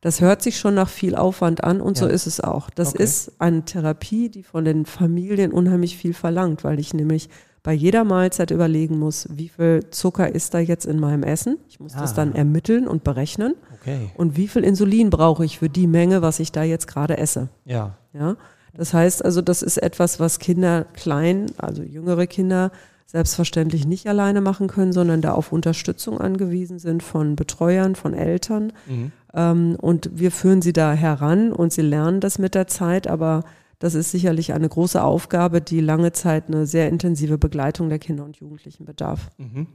Das 0.00 0.20
hört 0.20 0.42
sich 0.42 0.58
schon 0.58 0.74
nach 0.74 0.88
viel 0.88 1.16
Aufwand 1.16 1.64
an 1.64 1.80
und 1.80 1.98
ja. 1.98 2.06
so 2.06 2.10
ist 2.10 2.26
es 2.26 2.40
auch. 2.40 2.70
Das 2.70 2.94
okay. 2.94 3.02
ist 3.02 3.32
eine 3.38 3.64
Therapie, 3.64 4.28
die 4.28 4.42
von 4.42 4.64
den 4.64 4.86
Familien 4.86 5.52
unheimlich 5.52 5.96
viel 5.96 6.14
verlangt, 6.14 6.62
weil 6.62 6.78
ich 6.78 6.94
nämlich 6.94 7.28
bei 7.68 7.74
jeder 7.74 8.02
Mahlzeit 8.04 8.50
überlegen 8.50 8.98
muss, 8.98 9.28
wie 9.30 9.50
viel 9.50 9.90
Zucker 9.90 10.34
ist 10.34 10.54
da 10.54 10.58
jetzt 10.58 10.86
in 10.86 10.98
meinem 10.98 11.22
Essen. 11.22 11.58
Ich 11.68 11.78
muss 11.78 11.94
ah. 11.96 12.00
das 12.00 12.14
dann 12.14 12.34
ermitteln 12.34 12.88
und 12.88 13.04
berechnen. 13.04 13.56
Okay. 13.78 14.10
Und 14.16 14.38
wie 14.38 14.48
viel 14.48 14.64
Insulin 14.64 15.10
brauche 15.10 15.44
ich 15.44 15.58
für 15.58 15.68
die 15.68 15.86
Menge, 15.86 16.22
was 16.22 16.40
ich 16.40 16.50
da 16.50 16.62
jetzt 16.62 16.86
gerade 16.86 17.18
esse? 17.18 17.50
Ja. 17.66 17.98
Ja. 18.14 18.36
Das 18.72 18.94
heißt 18.94 19.22
also, 19.22 19.42
das 19.42 19.60
ist 19.60 19.76
etwas, 19.76 20.18
was 20.18 20.38
Kinder 20.38 20.86
klein, 20.94 21.52
also 21.58 21.82
jüngere 21.82 22.26
Kinder 22.26 22.72
selbstverständlich 23.04 23.86
nicht 23.86 24.06
alleine 24.06 24.40
machen 24.40 24.68
können, 24.68 24.94
sondern 24.94 25.20
da 25.20 25.32
auf 25.32 25.52
Unterstützung 25.52 26.18
angewiesen 26.18 26.78
sind 26.78 27.02
von 27.02 27.36
Betreuern, 27.36 27.96
von 27.96 28.14
Eltern. 28.14 28.72
Mhm. 28.86 29.12
Ähm, 29.34 29.76
und 29.78 30.08
wir 30.14 30.30
führen 30.30 30.62
sie 30.62 30.72
da 30.72 30.94
heran 30.94 31.52
und 31.52 31.74
sie 31.74 31.82
lernen 31.82 32.20
das 32.20 32.38
mit 32.38 32.54
der 32.54 32.66
Zeit, 32.66 33.06
aber 33.06 33.44
das 33.78 33.94
ist 33.94 34.10
sicherlich 34.10 34.52
eine 34.52 34.68
große 34.68 35.02
Aufgabe, 35.02 35.60
die 35.60 35.80
lange 35.80 36.12
Zeit 36.12 36.48
eine 36.48 36.66
sehr 36.66 36.88
intensive 36.88 37.38
Begleitung 37.38 37.88
der 37.88 37.98
Kinder 37.98 38.24
und 38.24 38.36
Jugendlichen 38.36 38.84
bedarf. 38.84 39.30
Mhm. 39.38 39.66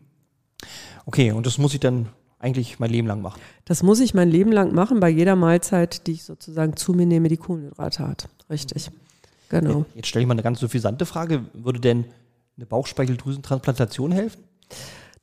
Okay, 1.06 1.32
und 1.32 1.46
das 1.46 1.58
muss 1.58 1.74
ich 1.74 1.80
dann 1.80 2.08
eigentlich 2.44 2.80
mein 2.80 2.90
Leben 2.90 3.08
lang 3.08 3.22
machen? 3.22 3.40
Das 3.66 3.84
muss 3.84 4.02
ich 4.02 4.14
mein 4.14 4.30
Leben 4.30 4.52
lang 4.52 4.74
machen, 4.74 5.00
bei 5.00 5.10
jeder 5.10 5.36
Mahlzeit, 5.36 6.06
die 6.08 6.12
ich 6.12 6.24
sozusagen 6.24 6.76
zu 6.76 6.94
mir 6.94 7.06
nehme, 7.06 7.30
die 7.30 7.38
Kohlenhydrate 7.38 8.06
hat. 8.06 8.28
Richtig. 8.50 8.92
Genau. 9.50 9.86
Jetzt 9.96 10.08
stelle 10.08 10.24
ich 10.24 10.28
mal 10.28 10.34
eine 10.34 10.44
ganz 10.44 10.60
suffisante 10.60 11.06
Frage. 11.06 11.46
Würde 11.54 11.80
denn 11.80 12.06
eine 12.58 12.66
Bauchspeicheldrüsentransplantation 12.66 14.12
helfen? 14.12 14.44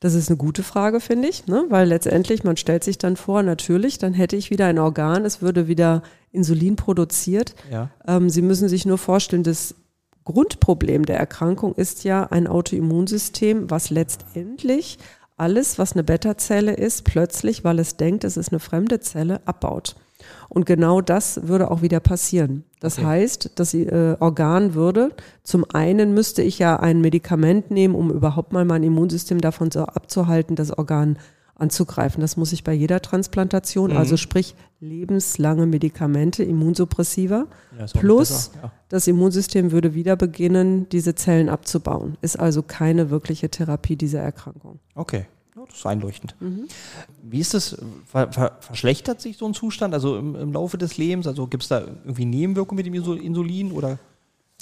Das 0.01 0.15
ist 0.15 0.31
eine 0.31 0.39
gute 0.39 0.63
Frage, 0.63 0.99
finde 0.99 1.29
ich, 1.29 1.47
ne? 1.47 1.67
weil 1.69 1.89
letztendlich, 1.89 2.43
man 2.43 2.57
stellt 2.57 2.85
sich 2.85 2.97
dann 2.97 3.17
vor, 3.17 3.43
natürlich, 3.43 3.99
dann 3.99 4.15
hätte 4.15 4.35
ich 4.35 4.51
wieder 4.51 4.67
ein 4.67 4.79
Organ, 4.79 5.27
es 5.27 5.43
würde 5.43 5.69
wieder 5.69 6.03
Insulin 6.33 6.77
produziert. 6.77 7.55
Ja. 7.71 7.91
Ähm, 8.07 8.31
Sie 8.31 8.41
müssen 8.41 8.71
sich 8.71 8.87
nur 8.87 8.97
vorstellen, 8.97 9.43
das 9.43 9.75
Grundproblem 10.25 11.05
der 11.05 11.19
Erkrankung 11.19 11.75
ist 11.75 12.05
ja 12.05 12.25
ein 12.25 12.47
Autoimmunsystem, 12.47 13.71
was 13.71 13.91
letztendlich 13.91 14.99
alles, 15.37 15.79
was 15.79 15.93
eine 15.93 16.05
Beta-Zelle 16.05 16.73
ist, 16.73 17.05
plötzlich, 17.05 17.65
weil 17.65 17.79
es 17.79 17.97
denkt, 17.97 18.25
es 18.25 18.37
ist 18.37 18.53
eine 18.53 18.61
fremde 18.61 19.01
Zelle, 19.01 19.41
abbaut. 19.47 19.97
Und 20.51 20.67
genau 20.67 21.01
das 21.01 21.47
würde 21.47 21.71
auch 21.71 21.81
wieder 21.81 22.01
passieren. 22.01 22.65
Das 22.81 22.99
okay. 22.99 23.07
heißt, 23.07 23.53
das 23.55 23.73
äh, 23.73 24.17
Organ 24.19 24.75
würde, 24.75 25.11
zum 25.45 25.65
einen 25.73 26.13
müsste 26.13 26.43
ich 26.43 26.59
ja 26.59 26.77
ein 26.77 27.01
Medikament 27.01 27.71
nehmen, 27.71 27.95
um 27.95 28.11
überhaupt 28.11 28.53
mal 28.53 28.65
mein 28.65 28.83
Immunsystem 28.83 29.41
davon 29.41 29.71
so 29.71 29.85
abzuhalten, 29.85 30.57
das 30.57 30.77
Organ 30.77 31.19
anzugreifen. 31.55 32.21
Das 32.21 32.37
muss 32.37 32.53
ich 32.53 32.65
bei 32.65 32.73
jeder 32.73 33.01
Transplantation, 33.01 33.93
mhm. 33.93 33.97
also 33.97 34.17
sprich 34.17 34.57
lebenslange 34.81 35.67
Medikamente, 35.67 36.43
Immunsuppressiva, 36.43 37.47
ja, 37.79 37.87
plus 38.01 38.51
ja. 38.61 38.73
das 38.89 39.07
Immunsystem 39.07 39.71
würde 39.71 39.95
wieder 39.95 40.17
beginnen, 40.17 40.89
diese 40.89 41.15
Zellen 41.15 41.49
abzubauen. 41.49 42.17
Ist 42.23 42.41
also 42.41 42.63
keine 42.63 43.11
wirkliche 43.11 43.51
Therapie 43.51 43.95
dieser 43.95 44.21
Erkrankung. 44.21 44.81
Okay. 44.97 45.27
Das 45.69 45.79
ist 45.79 45.87
einleuchtend. 45.87 46.35
Mhm. 46.41 46.69
Wie 47.23 47.41
ist 47.41 47.55
das? 47.55 47.77
Ver 48.07 48.33
ver 48.33 48.59
verschlechtert 48.61 49.21
sich 49.21 49.37
so 49.37 49.47
ein 49.47 49.55
Zustand, 49.55 49.95
also 49.95 50.17
im, 50.17 50.35
im 50.37 50.53
Laufe 50.53 50.79
des 50.79 50.97
Lebens? 50.99 51.27
Also 51.27 51.47
gibt 51.47 51.63
es 51.63 51.69
da 51.69 51.81
irgendwie 51.81 52.25
Nebenwirkungen 52.25 52.77
mit 52.77 52.87
dem 52.87 52.95
Insulin 52.95 53.73
oder? 53.73 53.99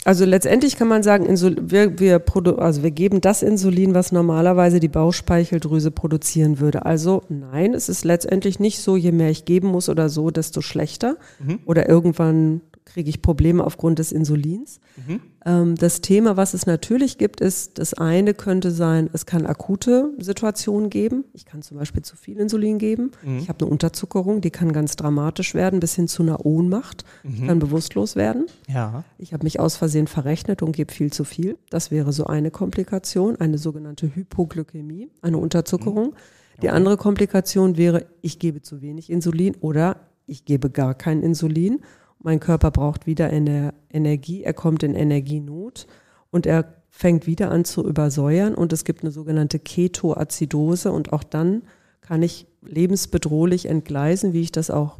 Also 0.04 0.24
letztendlich 0.24 0.76
kann 0.76 0.88
man 0.88 1.02
sagen, 1.02 1.26
Insul 1.26 1.56
wir, 1.61 1.98
wir, 1.98 2.22
also 2.58 2.82
wir 2.82 2.90
geben 2.92 3.20
das 3.20 3.42
Insulin, 3.42 3.94
was 3.94 4.12
normalerweise 4.12 4.80
die 4.80 4.88
Bauchspeicheldrüse 4.88 5.90
produzieren 5.90 6.61
würde. 6.61 6.87
Also 6.87 7.24
nein, 7.28 7.74
es 7.74 7.88
ist 7.88 8.04
letztendlich 8.04 8.61
nicht 8.61 8.78
so, 8.78 8.96
je 8.96 9.12
mehr 9.12 9.30
ich 9.30 9.44
geben 9.44 9.68
muss 9.68 9.88
oder 9.88 10.08
so, 10.08 10.30
desto 10.30 10.61
schlechter. 10.61 11.16
Mhm. 11.40 11.58
Oder 11.66 11.88
irgendwann 11.88 12.61
kriege 12.88 13.09
ich 13.09 13.22
Probleme 13.22 13.64
aufgrund 13.64 13.98
des 13.98 14.12
Insulins. 14.12 14.81
Mhm. 15.07 15.20
Ähm, 15.44 15.74
das 15.77 16.01
Thema, 16.01 16.37
was 16.37 16.55
es 16.55 16.66
natürlich 16.66 17.18
gibt, 17.18 17.40
ist, 17.40 17.79
das 17.79 17.94
eine 17.94 18.35
könnte 18.35 18.70
sein, 18.70 19.09
es 19.12 19.27
kann 19.27 19.46
akute 19.46 20.12
Situationen 20.18 20.90
geben. 20.90 21.24
Ich 21.33 21.44
kann 21.44 21.62
zum 21.62 21.79
Beispiel 21.79 22.03
zu 22.03 22.16
viel 22.16 22.38
Insulin 22.38 22.79
geben. 22.79 23.12
Mhm. 23.22 23.38
Ich 23.38 23.48
habe 23.48 23.64
eine 23.64 23.70
Unterzuckerung, 23.70 24.40
die 24.40 24.51
kann 24.51 24.72
ganz 24.72 24.96
dramatisch 24.96 25.55
werden, 25.55 25.81
bis 25.81 25.94
hin 25.94 26.09
zu 26.09 26.22
einer 26.22 26.44
Ohnmacht. 26.44 27.05
Mhm. 27.22 27.35
Ich 27.35 27.46
kann 27.46 27.59
bewusstlos 27.59 28.16
werden. 28.16 28.46
Ja. 28.66 29.05
Ich 29.18 29.33
habe 29.33 29.44
mich 29.44 29.61
aus 29.61 29.77
Versehen 29.77 30.07
verrechnet 30.07 30.62
und 30.62 30.72
gebe 30.72 30.92
viel 30.92 31.12
zu 31.12 31.24
viel. 31.24 31.57
Das 31.70 31.90
wäre 31.90 32.12
so 32.12 32.27
eine 32.27 32.51
Komplikation, 32.51 33.37
eine 33.37 33.59
sogenannte 33.59 34.14
Hypoglykämie, 34.14 35.11
eine 35.22 35.38
Unterzuckerung. 35.38 36.14
Die 36.62 36.70
andere 36.70 36.96
Komplikation 36.96 37.77
wäre, 37.77 38.07
ich 38.20 38.38
gebe 38.40 38.62
zu 38.62 38.83
wenig 38.83 39.11
Insulin 39.11 39.55
oder 39.61 40.01
ich 40.27 40.44
gebe 40.44 40.70
gar 40.70 40.94
kein 40.94 41.22
Insulin 41.22 41.81
mein 42.20 42.40
Körper 42.40 42.70
braucht 42.70 43.07
wieder 43.07 43.31
Energie, 43.31 44.42
er 44.42 44.54
kommt 44.54 44.83
in 44.83 44.94
Energienot 44.94 45.87
und 46.31 46.46
er 46.46 46.74
fängt 46.90 47.26
wieder 47.26 47.50
an 47.50 47.64
zu 47.64 47.87
übersäuern 47.87 48.54
und 48.54 48.72
es 48.72 48.85
gibt 48.85 49.02
eine 49.02 49.12
sogenannte 49.12 49.59
Ketoazidose 49.59 50.90
und 50.90 51.12
auch 51.12 51.22
dann 51.22 51.62
kann 52.00 52.22
ich 52.22 52.46
lebensbedrohlich 52.62 53.66
entgleisen, 53.66 54.33
wie 54.33 54.40
ich 54.40 54.52
das 54.52 54.70
auch 54.70 54.98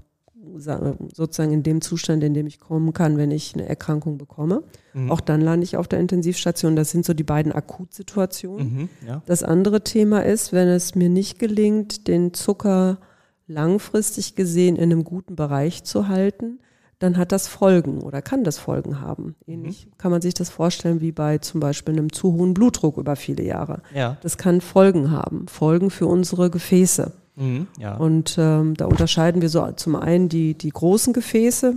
sozusagen 0.61 1.53
in 1.53 1.63
dem 1.63 1.81
Zustand, 1.81 2.25
in 2.25 2.35
dem 2.35 2.47
ich 2.47 2.59
kommen 2.59 2.93
kann, 2.93 3.17
wenn 3.17 3.31
ich 3.31 3.55
eine 3.55 3.69
Erkrankung 3.69 4.19
bekomme. 4.19 4.63
Mhm. 4.93 5.11
Auch 5.11 5.21
dann 5.21 5.41
lande 5.41 5.65
ich 5.65 5.77
auf 5.77 5.89
der 5.89 6.01
Intensivstation. 6.01 6.75
Das 6.75 6.91
sind 6.91 7.05
so 7.05 7.15
die 7.15 7.25
beiden 7.25 7.53
Akutsituationen. 7.53 8.75
Mhm, 8.75 8.89
ja. 9.07 9.23
Das 9.27 9.43
andere 9.43 9.85
Thema 9.85 10.25
ist, 10.25 10.53
wenn 10.53 10.69
es 10.69 10.95
mir 10.95 11.09
nicht 11.09 11.39
gelingt, 11.39 12.09
den 12.09 12.35
Zucker 12.35 12.99
langfristig 13.47 14.35
gesehen 14.35 14.77
in 14.77 14.85
einem 14.85 15.05
guten 15.05 15.37
Bereich 15.37 15.85
zu 15.85 16.09
halten, 16.09 16.59
dann 16.99 17.17
hat 17.17 17.33
das 17.33 17.47
Folgen 17.47 18.01
oder 18.01 18.23
kann 18.23 18.45
das 18.45 18.59
Folgen 18.59 19.01
haben. 19.01 19.37
Ähnlich 19.47 19.87
mhm. 19.87 19.99
kann 19.99 20.11
man 20.11 20.21
sich 20.21 20.35
das 20.35 20.51
vorstellen 20.51 21.01
wie 21.01 21.13
bei 21.13 21.39
zum 21.39 21.61
Beispiel 21.61 21.95
einem 21.95 22.13
zu 22.13 22.33
hohen 22.33 22.55
Blutdruck 22.55 22.97
über 22.97 23.17
viele 23.17 23.45
Jahre. 23.45 23.83
Ja. 23.95 24.17
Das 24.23 24.37
kann 24.37 24.61
Folgen 24.61 25.11
haben, 25.11 25.47
Folgen 25.49 25.91
für 25.91 26.07
unsere 26.07 26.51
Gefäße. 26.51 27.13
Mhm, 27.37 27.69
ja. 27.79 27.97
Und 27.97 28.37
ähm, 28.39 28.75
da 28.75 28.87
unterscheiden 28.87 29.43
wir 29.43 29.49
so 29.49 29.71
zum 29.73 29.95
einen 29.95 30.29
die, 30.29 30.55
die 30.55 30.71
großen 30.71 31.13
Gefäße, 31.13 31.75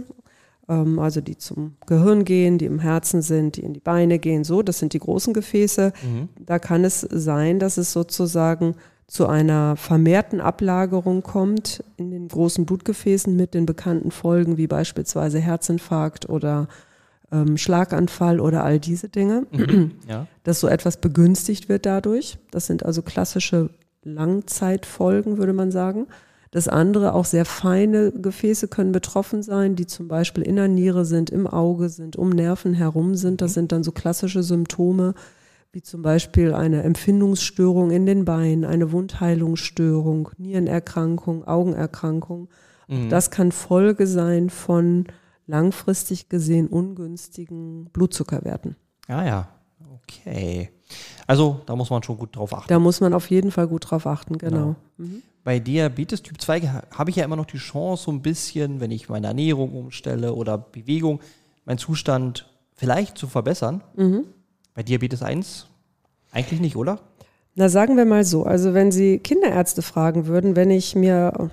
ähm, 0.67 0.97
also 0.97 1.21
die 1.21 1.38
zum 1.38 1.75
Gehirn 1.86 2.25
gehen, 2.25 2.57
die 2.57 2.65
im 2.65 2.79
Herzen 2.79 3.21
sind, 3.21 3.57
die 3.57 3.63
in 3.63 3.73
die 3.73 3.79
Beine 3.79 4.17
gehen, 4.17 4.43
so, 4.43 4.63
das 4.63 4.79
sind 4.79 4.93
die 4.93 4.99
großen 4.99 5.36
Gefäße. 5.36 5.93
Mhm. 6.03 6.29
Da 6.39 6.57
kann 6.57 6.84
es 6.84 7.01
sein, 7.01 7.60
dass 7.60 7.77
es 7.77 7.93
sozusagen 7.93 8.75
zu 9.12 9.28
einer 9.28 9.76
vermehrten 9.76 10.39
Ablagerung 10.39 11.21
kommt 11.21 11.84
in 11.97 12.12
den 12.12 12.30
großen 12.30 12.65
Blutgefäßen 12.65 13.36
mit 13.36 13.54
den 13.54 13.65
bekannten 13.65 14.10
Folgen 14.10 14.56
wie 14.56 14.67
beispielsweise 14.67 15.38
Herzinfarkt 15.38 16.30
oder 16.30 16.69
ähm, 17.30 17.58
Schlaganfall 17.58 18.39
oder 18.39 18.63
all 18.63 18.80
diese 18.80 19.10
Dinge, 19.10 19.47
mhm, 19.52 19.91
ja. 20.08 20.28
dass 20.45 20.62
so 20.62 20.69
etwas 20.69 20.95
begünstigt 20.95 21.67
wird 21.67 21.86
dadurch. 21.86 22.38
Das 22.52 22.67
sind 22.67 22.86
also 22.86 23.02
klassische 23.02 23.71
Langzeitfolgen, 24.04 25.38
würde 25.38 25.52
man 25.52 25.71
sagen. 25.71 26.08
Das 26.52 26.69
andere, 26.69 27.13
auch 27.13 27.26
sehr 27.26 27.43
feine 27.43 28.13
Gefäße 28.13 28.69
können 28.69 28.93
betroffen 28.93 29.43
sein, 29.43 29.76
die 29.76 29.88
zum 29.88 30.08
Beispiel 30.08 30.43
in 30.43 30.56
der 30.56 30.69
Niere 30.69 31.04
sind, 31.04 31.30
im 31.32 31.47
Auge 31.47 31.89
sind, 31.89 32.15
um 32.15 32.30
Nerven 32.30 32.74
herum 32.74 33.15
sind. 33.15 33.41
Das 33.41 33.52
mhm. 33.52 33.56
sind 33.56 33.71
dann 33.74 33.84
so 33.84 33.91
klassische 33.91 34.41
Symptome, 34.41 35.15
wie 35.73 35.81
zum 35.81 36.01
Beispiel 36.01 36.53
eine 36.53 36.84
Empfindungsstörung 36.84 37.91
in 37.91 38.05
den 38.05 38.25
Beinen, 38.25 38.65
eine 38.65 38.91
Wundheilungsstörung, 38.91 40.29
Nierenerkrankung, 40.38 41.47
Augenerkrankung. 41.47 42.49
Mhm. 42.88 43.10
Das 43.10 43.31
kann 43.31 43.51
Folge 43.51 44.05
sein 44.05 44.49
von 44.49 45.05
langfristig 45.47 46.27
gesehen 46.29 46.67
ungünstigen 46.67 47.86
Blutzuckerwerten. 47.93 48.75
Ja, 49.07 49.25
ja, 49.25 49.47
okay. 49.93 50.69
Also 51.25 51.62
da 51.65 51.75
muss 51.75 51.89
man 51.89 52.03
schon 52.03 52.17
gut 52.17 52.36
drauf 52.36 52.53
achten. 52.53 52.67
Da 52.67 52.79
muss 52.79 52.99
man 52.99 53.13
auf 53.13 53.29
jeden 53.29 53.51
Fall 53.51 53.67
gut 53.67 53.89
drauf 53.89 54.05
achten, 54.05 54.38
genau. 54.38 54.57
genau. 54.57 54.75
Mhm. 54.97 55.21
Bei 55.43 55.60
Diabetes 55.60 56.21
Typ 56.21 56.39
2 56.39 56.62
habe 56.91 57.10
ich 57.10 57.15
ja 57.15 57.23
immer 57.23 57.36
noch 57.36 57.45
die 57.45 57.57
Chance, 57.57 58.03
so 58.03 58.12
ein 58.12 58.21
bisschen, 58.21 58.79
wenn 58.79 58.91
ich 58.91 59.10
meine 59.10 59.27
Ernährung 59.27 59.73
umstelle 59.73 60.34
oder 60.34 60.57
Bewegung, 60.57 61.21
meinen 61.65 61.79
Zustand 61.79 62.47
vielleicht 62.73 63.17
zu 63.17 63.27
verbessern. 63.27 63.84
Mhm. 63.95 64.25
Bei 64.73 64.84
Diabetes 64.84 65.21
1 65.21 65.67
eigentlich 66.31 66.62
nicht, 66.62 66.75
oder? 66.75 66.99
Na, 67.55 67.67
sagen 67.67 67.97
wir 67.97 68.05
mal 68.05 68.23
so. 68.23 68.43
Also, 68.43 68.73
wenn 68.73 68.91
Sie 68.91 69.19
Kinderärzte 69.19 69.81
fragen 69.81 70.27
würden, 70.27 70.55
wenn 70.55 70.71
ich 70.71 70.95
mir, 70.95 71.51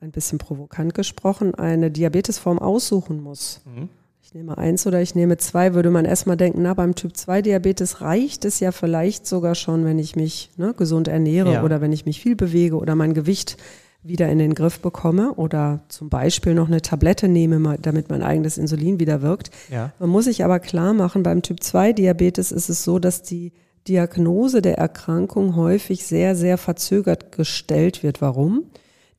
ein 0.00 0.12
bisschen 0.12 0.38
provokant 0.38 0.94
gesprochen, 0.94 1.54
eine 1.54 1.90
Diabetesform 1.90 2.58
aussuchen 2.58 3.20
muss, 3.20 3.62
mhm. 3.64 3.88
ich 4.22 4.34
nehme 4.34 4.56
eins 4.56 4.86
oder 4.86 5.00
ich 5.00 5.14
nehme 5.14 5.38
zwei, 5.38 5.74
würde 5.74 5.90
man 5.90 6.04
erstmal 6.04 6.36
denken, 6.36 6.62
na, 6.62 6.74
beim 6.74 6.94
Typ 6.94 7.16
2 7.16 7.42
Diabetes 7.42 8.00
reicht 8.00 8.44
es 8.44 8.60
ja 8.60 8.70
vielleicht 8.70 9.26
sogar 9.26 9.54
schon, 9.54 9.84
wenn 9.84 9.98
ich 9.98 10.14
mich 10.14 10.50
ne, 10.56 10.74
gesund 10.74 11.08
ernähre 11.08 11.54
ja. 11.54 11.64
oder 11.64 11.80
wenn 11.80 11.92
ich 11.92 12.06
mich 12.06 12.20
viel 12.20 12.36
bewege 12.36 12.76
oder 12.76 12.94
mein 12.94 13.14
Gewicht 13.14 13.56
wieder 14.02 14.28
in 14.28 14.38
den 14.38 14.54
Griff 14.54 14.80
bekomme 14.80 15.34
oder 15.34 15.80
zum 15.88 16.08
Beispiel 16.08 16.54
noch 16.54 16.68
eine 16.68 16.82
Tablette 16.82 17.28
nehme, 17.28 17.76
damit 17.80 18.10
mein 18.10 18.22
eigenes 18.22 18.56
Insulin 18.56 19.00
wieder 19.00 19.22
wirkt. 19.22 19.50
Ja. 19.70 19.92
Man 19.98 20.10
muss 20.10 20.26
sich 20.26 20.44
aber 20.44 20.60
klar 20.60 20.94
machen, 20.94 21.22
beim 21.22 21.42
Typ 21.42 21.62
2 21.62 21.92
Diabetes 21.92 22.52
ist 22.52 22.68
es 22.68 22.84
so, 22.84 22.98
dass 22.98 23.22
die 23.22 23.52
Diagnose 23.88 24.62
der 24.62 24.78
Erkrankung 24.78 25.56
häufig 25.56 26.06
sehr, 26.06 26.36
sehr 26.36 26.58
verzögert 26.58 27.32
gestellt 27.32 28.02
wird. 28.02 28.20
Warum? 28.20 28.64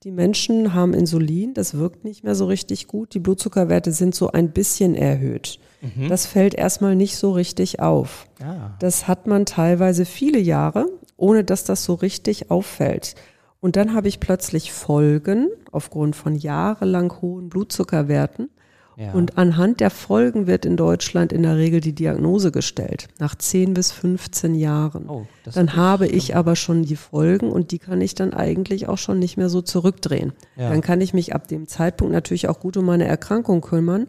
Die 0.03 0.11
Menschen 0.11 0.73
haben 0.73 0.93
Insulin, 0.93 1.53
das 1.53 1.77
wirkt 1.77 2.05
nicht 2.05 2.23
mehr 2.23 2.35
so 2.35 2.45
richtig 2.45 2.87
gut. 2.87 3.13
Die 3.13 3.19
Blutzuckerwerte 3.19 3.91
sind 3.91 4.15
so 4.15 4.31
ein 4.31 4.51
bisschen 4.51 4.95
erhöht. 4.95 5.59
Mhm. 5.81 6.07
Das 6.07 6.25
fällt 6.25 6.53
erstmal 6.53 6.95
nicht 6.95 7.17
so 7.17 7.33
richtig 7.33 7.81
auf. 7.81 8.27
Ah. 8.41 8.71
Das 8.79 9.09
hat 9.09 9.27
man 9.27 9.45
teilweise 9.45 10.05
viele 10.05 10.39
Jahre, 10.39 10.85
ohne 11.17 11.43
dass 11.43 11.65
das 11.65 11.83
so 11.83 11.95
richtig 11.95 12.49
auffällt. 12.49 13.15
Und 13.61 13.75
dann 13.75 13.93
habe 13.93 14.07
ich 14.07 14.19
plötzlich 14.19 14.71
Folgen 14.71 15.49
aufgrund 15.71 16.15
von 16.15 16.35
jahrelang 16.35 17.21
hohen 17.21 17.49
Blutzuckerwerten. 17.49 18.49
Ja. 18.95 19.13
Und 19.13 19.37
anhand 19.37 19.79
der 19.79 19.91
Folgen 19.91 20.45
wird 20.45 20.65
in 20.65 20.75
Deutschland 20.75 21.31
in 21.31 21.43
der 21.43 21.55
Regel 21.55 21.79
die 21.79 21.95
Diagnose 21.95 22.51
gestellt, 22.51 23.07
nach 23.17 23.33
10 23.33 23.73
bis 23.73 23.93
15 23.93 24.55
Jahren. 24.55 25.09
Oh, 25.09 25.25
dann 25.53 25.77
habe 25.77 26.05
ich 26.05 26.35
aber 26.35 26.57
schon 26.57 26.83
die 26.83 26.97
Folgen 26.97 27.49
und 27.49 27.71
die 27.71 27.79
kann 27.79 28.01
ich 28.01 28.13
dann 28.13 28.33
eigentlich 28.33 28.89
auch 28.89 28.97
schon 28.97 29.17
nicht 29.19 29.37
mehr 29.37 29.47
so 29.47 29.61
zurückdrehen. 29.61 30.33
Ja. 30.57 30.69
Dann 30.69 30.81
kann 30.81 30.99
ich 30.99 31.13
mich 31.13 31.33
ab 31.33 31.47
dem 31.47 31.65
Zeitpunkt 31.65 32.11
natürlich 32.11 32.49
auch 32.49 32.59
gut 32.59 32.75
um 32.75 32.85
meine 32.85 33.05
Erkrankung 33.05 33.61
kümmern. 33.61 34.07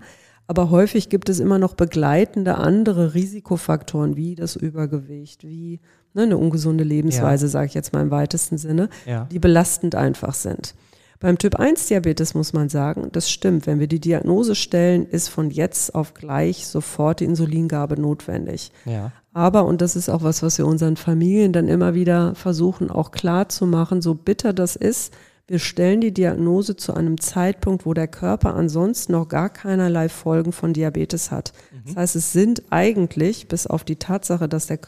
Aber 0.48 0.70
häufig 0.70 1.08
gibt 1.08 1.28
es 1.28 1.38
immer 1.38 1.60
noch 1.60 1.74
begleitende 1.74 2.56
andere 2.56 3.14
Risikofaktoren, 3.14 4.16
wie 4.16 4.34
das 4.34 4.56
Übergewicht, 4.56 5.46
wie 5.46 5.78
ne, 6.14 6.23
eine 6.23 6.37
ungesunde 6.37 6.85
Lebensweise, 6.85 7.46
ja. 7.46 7.51
sage 7.51 7.66
ich 7.66 7.75
jetzt 7.75 7.92
mal 7.92 8.03
im 8.03 8.11
weitesten 8.11 8.59
Sinne, 8.59 8.88
ja. 9.07 9.27
die 9.31 9.38
belastend 9.38 9.94
einfach 9.94 10.35
sind. 10.35 10.75
Beim 11.20 11.37
Typ 11.37 11.57
1 11.57 11.88
Diabetes 11.88 12.33
muss 12.33 12.55
man 12.55 12.70
sagen, 12.70 13.11
das 13.12 13.31
stimmt. 13.31 13.66
Wenn 13.66 13.79
wir 13.79 13.88
die 13.88 14.01
Diagnose 14.01 14.55
stellen, 14.55 15.07
ist 15.07 15.29
von 15.29 15.51
jetzt 15.51 15.94
auf 15.94 16.14
gleich 16.14 16.66
sofort 16.66 17.20
die 17.20 17.27
Insulingabe 17.27 18.01
notwendig. 18.01 18.73
Ja. 18.87 19.12
Aber, 19.35 19.66
und 19.66 19.83
das 19.83 19.96
ist 19.96 20.09
auch 20.09 20.23
was, 20.23 20.42
was 20.42 20.57
wir 20.57 20.66
unseren 20.66 20.96
Familien 20.96 21.53
dann 21.53 21.68
immer 21.68 21.94
wieder 21.94 22.35
versuchen, 22.35 22.90
auch 22.90 23.11
klar 23.11 23.51
zu 23.51 23.66
machen, 23.66 24.01
so 24.01 24.14
bitter 24.14 24.55
das 24.55 24.77
ist, 24.77 25.12
wir 25.46 25.59
stellen 25.59 26.01
die 26.01 26.14
Diagnose 26.14 26.77
zu 26.77 26.94
einem 26.94 27.20
Zeitpunkt, 27.20 27.85
wo 27.85 27.92
der 27.92 28.09
Körper 28.09 28.55
ansonsten 28.55 29.12
noch 29.12 29.29
gar 29.29 29.51
keinerlei 29.51 30.09
Folgen 30.09 30.53
von 30.53 30.73
Diabetes 30.73 31.31
hat. 31.33 31.53
Mhm. 31.73 31.81
Das 31.87 31.96
heißt, 31.96 32.16
es 32.16 32.33
sind 32.33 32.62
eigentlich, 32.70 33.49
bis 33.49 33.66
auf 33.66 33.85
die 33.85 33.96
Tatsache, 33.96 34.49
dass 34.49 34.68
der 34.68 34.79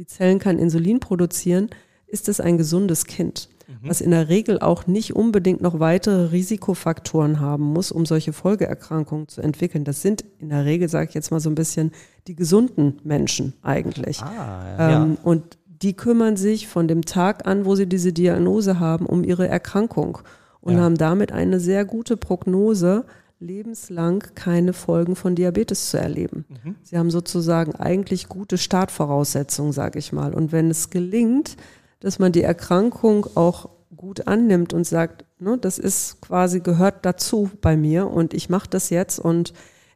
die 0.00 0.06
Zellen 0.06 0.38
kein 0.38 0.58
Insulin 0.58 0.98
produzieren, 0.98 1.68
ist 2.06 2.30
es 2.30 2.40
ein 2.40 2.56
gesundes 2.56 3.04
Kind, 3.04 3.50
mhm. 3.68 3.88
was 3.90 4.00
in 4.00 4.12
der 4.12 4.30
Regel 4.30 4.58
auch 4.58 4.86
nicht 4.86 5.14
unbedingt 5.14 5.60
noch 5.60 5.78
weitere 5.78 6.30
Risikofaktoren 6.30 7.38
haben 7.38 7.64
muss, 7.64 7.92
um 7.92 8.06
solche 8.06 8.32
Folgeerkrankungen 8.32 9.28
zu 9.28 9.42
entwickeln. 9.42 9.84
Das 9.84 10.00
sind 10.00 10.24
in 10.38 10.48
der 10.48 10.64
Regel, 10.64 10.88
sage 10.88 11.10
ich 11.10 11.14
jetzt 11.14 11.30
mal 11.30 11.40
so 11.40 11.50
ein 11.50 11.54
bisschen, 11.54 11.92
die 12.28 12.34
gesunden 12.34 12.98
Menschen 13.04 13.52
eigentlich. 13.60 14.22
Ah, 14.22 14.64
ja. 14.78 15.02
ähm, 15.02 15.18
und 15.22 15.58
die 15.66 15.92
kümmern 15.92 16.38
sich 16.38 16.66
von 16.66 16.88
dem 16.88 17.04
Tag 17.04 17.46
an, 17.46 17.66
wo 17.66 17.74
sie 17.76 17.86
diese 17.86 18.14
Diagnose 18.14 18.80
haben, 18.80 19.04
um 19.04 19.22
ihre 19.22 19.48
Erkrankung 19.48 20.20
und 20.62 20.76
ja. 20.76 20.80
haben 20.80 20.96
damit 20.96 21.30
eine 21.30 21.60
sehr 21.60 21.84
gute 21.84 22.16
Prognose, 22.16 23.04
lebenslang 23.40 24.22
keine 24.34 24.74
Folgen 24.74 25.16
von 25.16 25.34
Diabetes 25.34 25.90
zu 25.90 25.98
erleben. 25.98 26.44
Mhm. 26.48 26.76
Sie 26.82 26.98
haben 26.98 27.10
sozusagen 27.10 27.74
eigentlich 27.74 28.28
gute 28.28 28.58
Startvoraussetzungen, 28.58 29.72
sage 29.72 29.98
ich 29.98 30.12
mal. 30.12 30.34
Und 30.34 30.52
wenn 30.52 30.70
es 30.70 30.90
gelingt, 30.90 31.56
dass 32.00 32.18
man 32.18 32.32
die 32.32 32.42
Erkrankung 32.42 33.26
auch 33.34 33.70
gut 33.96 34.26
annimmt 34.26 34.72
und 34.72 34.86
sagt, 34.86 35.24
ne, 35.38 35.58
das 35.58 35.78
ist 35.78 36.20
quasi 36.20 36.60
gehört 36.60 37.04
dazu 37.06 37.50
bei 37.60 37.76
mir 37.76 38.08
und 38.08 38.34
ich 38.34 38.48
mache 38.50 38.68
das 38.68 38.90
jetzt 38.90 39.18
und 39.18 39.52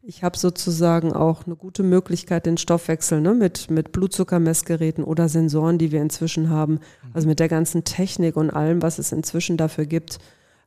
Ich 0.07 0.23
habe 0.23 0.37
sozusagen 0.37 1.15
auch 1.15 1.47
eine 1.47 1.57
gute 1.57 1.83
Möglichkeit, 1.83 2.45
den 2.45 2.59
Stoffwechsel 2.59 3.23
ne, 3.23 3.33
mit, 3.33 3.71
mit 3.71 3.91
Blutzuckermessgeräten 3.91 5.03
oder 5.03 5.31
Sensoren, 5.31 5.79
die 5.79 5.93
wir 5.93 6.03
inzwischen 6.03 6.51
haben, 6.51 6.81
also 7.15 7.27
mit 7.27 7.41
der 7.41 7.49
ganzen 7.49 7.85
Technik 7.85 8.37
und 8.37 8.51
allem, 8.51 8.83
was 8.83 8.99
es 8.99 9.13
inzwischen 9.13 9.57
dafür 9.57 9.87
gibt, 9.87 10.19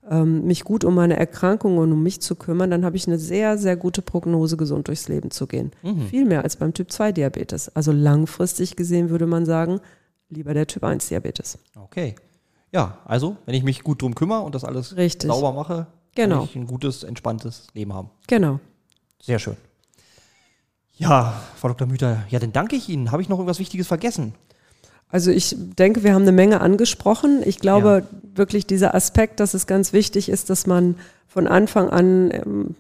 mich 0.10 0.64
gut 0.64 0.86
um 0.86 0.96
meine 0.96 1.18
Erkrankung 1.18 1.78
und 1.78 1.92
um 1.92 2.02
mich 2.02 2.22
zu 2.22 2.36
kümmern, 2.36 2.72
dann 2.72 2.86
habe 2.86 2.96
ich 2.96 3.08
eine 3.08 3.20
sehr, 3.20 3.58
sehr 3.58 3.76
gute 3.76 4.02
Prognose, 4.02 4.56
gesund 4.56 4.88
durchs 4.88 5.10
Leben 5.10 5.32
zu 5.32 5.48
gehen. 5.48 5.72
Mhm. 5.84 6.08
Viel 6.08 6.26
mehr 6.26 6.44
als 6.44 6.56
beim 6.56 6.74
Typ 6.74 6.92
2 6.92 7.12
Diabetes. 7.12 7.76
Also 7.76 7.92
langfristig 7.92 8.76
gesehen 8.76 9.10
würde 9.10 9.26
man 9.26 9.46
sagen, 9.46 9.82
lieber 10.30 10.54
der 10.54 10.68
Typ 10.68 10.84
1 10.84 11.10
Diabetes. 11.10 11.60
Okay. 11.76 12.16
Ja, 12.72 13.00
also, 13.06 13.38
wenn 13.46 13.56
ich 13.56 13.64
mich 13.64 13.84
gut 13.84 14.02
drum 14.02 14.16
kümmere 14.16 14.42
und 14.42 14.56
das 14.56 14.64
alles 14.64 14.96
Richtig. 14.98 15.30
sauber 15.30 15.54
mache, 15.54 15.88
genau. 16.16 16.38
kann 16.38 16.46
ich 16.46 16.56
ein 16.56 16.68
gutes, 16.68 17.04
entspanntes 17.04 17.68
Leben 17.74 17.94
haben. 17.94 18.10
Genau. 18.28 18.60
Sehr 19.22 19.40
schön. 19.40 19.58
Ja, 20.94 21.34
Frau 21.56 21.68
Dr. 21.70 21.88
Müther, 21.88 22.26
ja, 22.30 22.40
dann 22.40 22.52
danke 22.52 22.76
ich 22.76 22.90
Ihnen. 22.90 23.12
Habe 23.12 23.22
ich 23.22 23.30
noch 23.30 23.38
irgendwas 23.38 23.60
Wichtiges 23.60 23.88
vergessen? 23.88 24.34
Also 25.10 25.32
ich 25.32 25.56
denke, 25.58 26.04
wir 26.04 26.14
haben 26.14 26.24
eine 26.24 26.32
Menge 26.32 26.62
angesprochen. 26.62 27.42
Ich 27.46 27.60
glaube 27.60 28.04
ja. 28.04 28.20
wirklich 28.36 28.66
dieser 28.68 28.94
Aspekt, 28.94 29.40
dass 29.40 29.54
es 29.54 29.68
ganz 29.68 29.94
wichtig 29.94 30.30
ist, 30.30 30.50
dass 30.50 30.68
man 30.68 30.96
von 31.28 31.48
Anfang 31.48 31.90
an 31.90 32.32
ähm, 32.32 32.76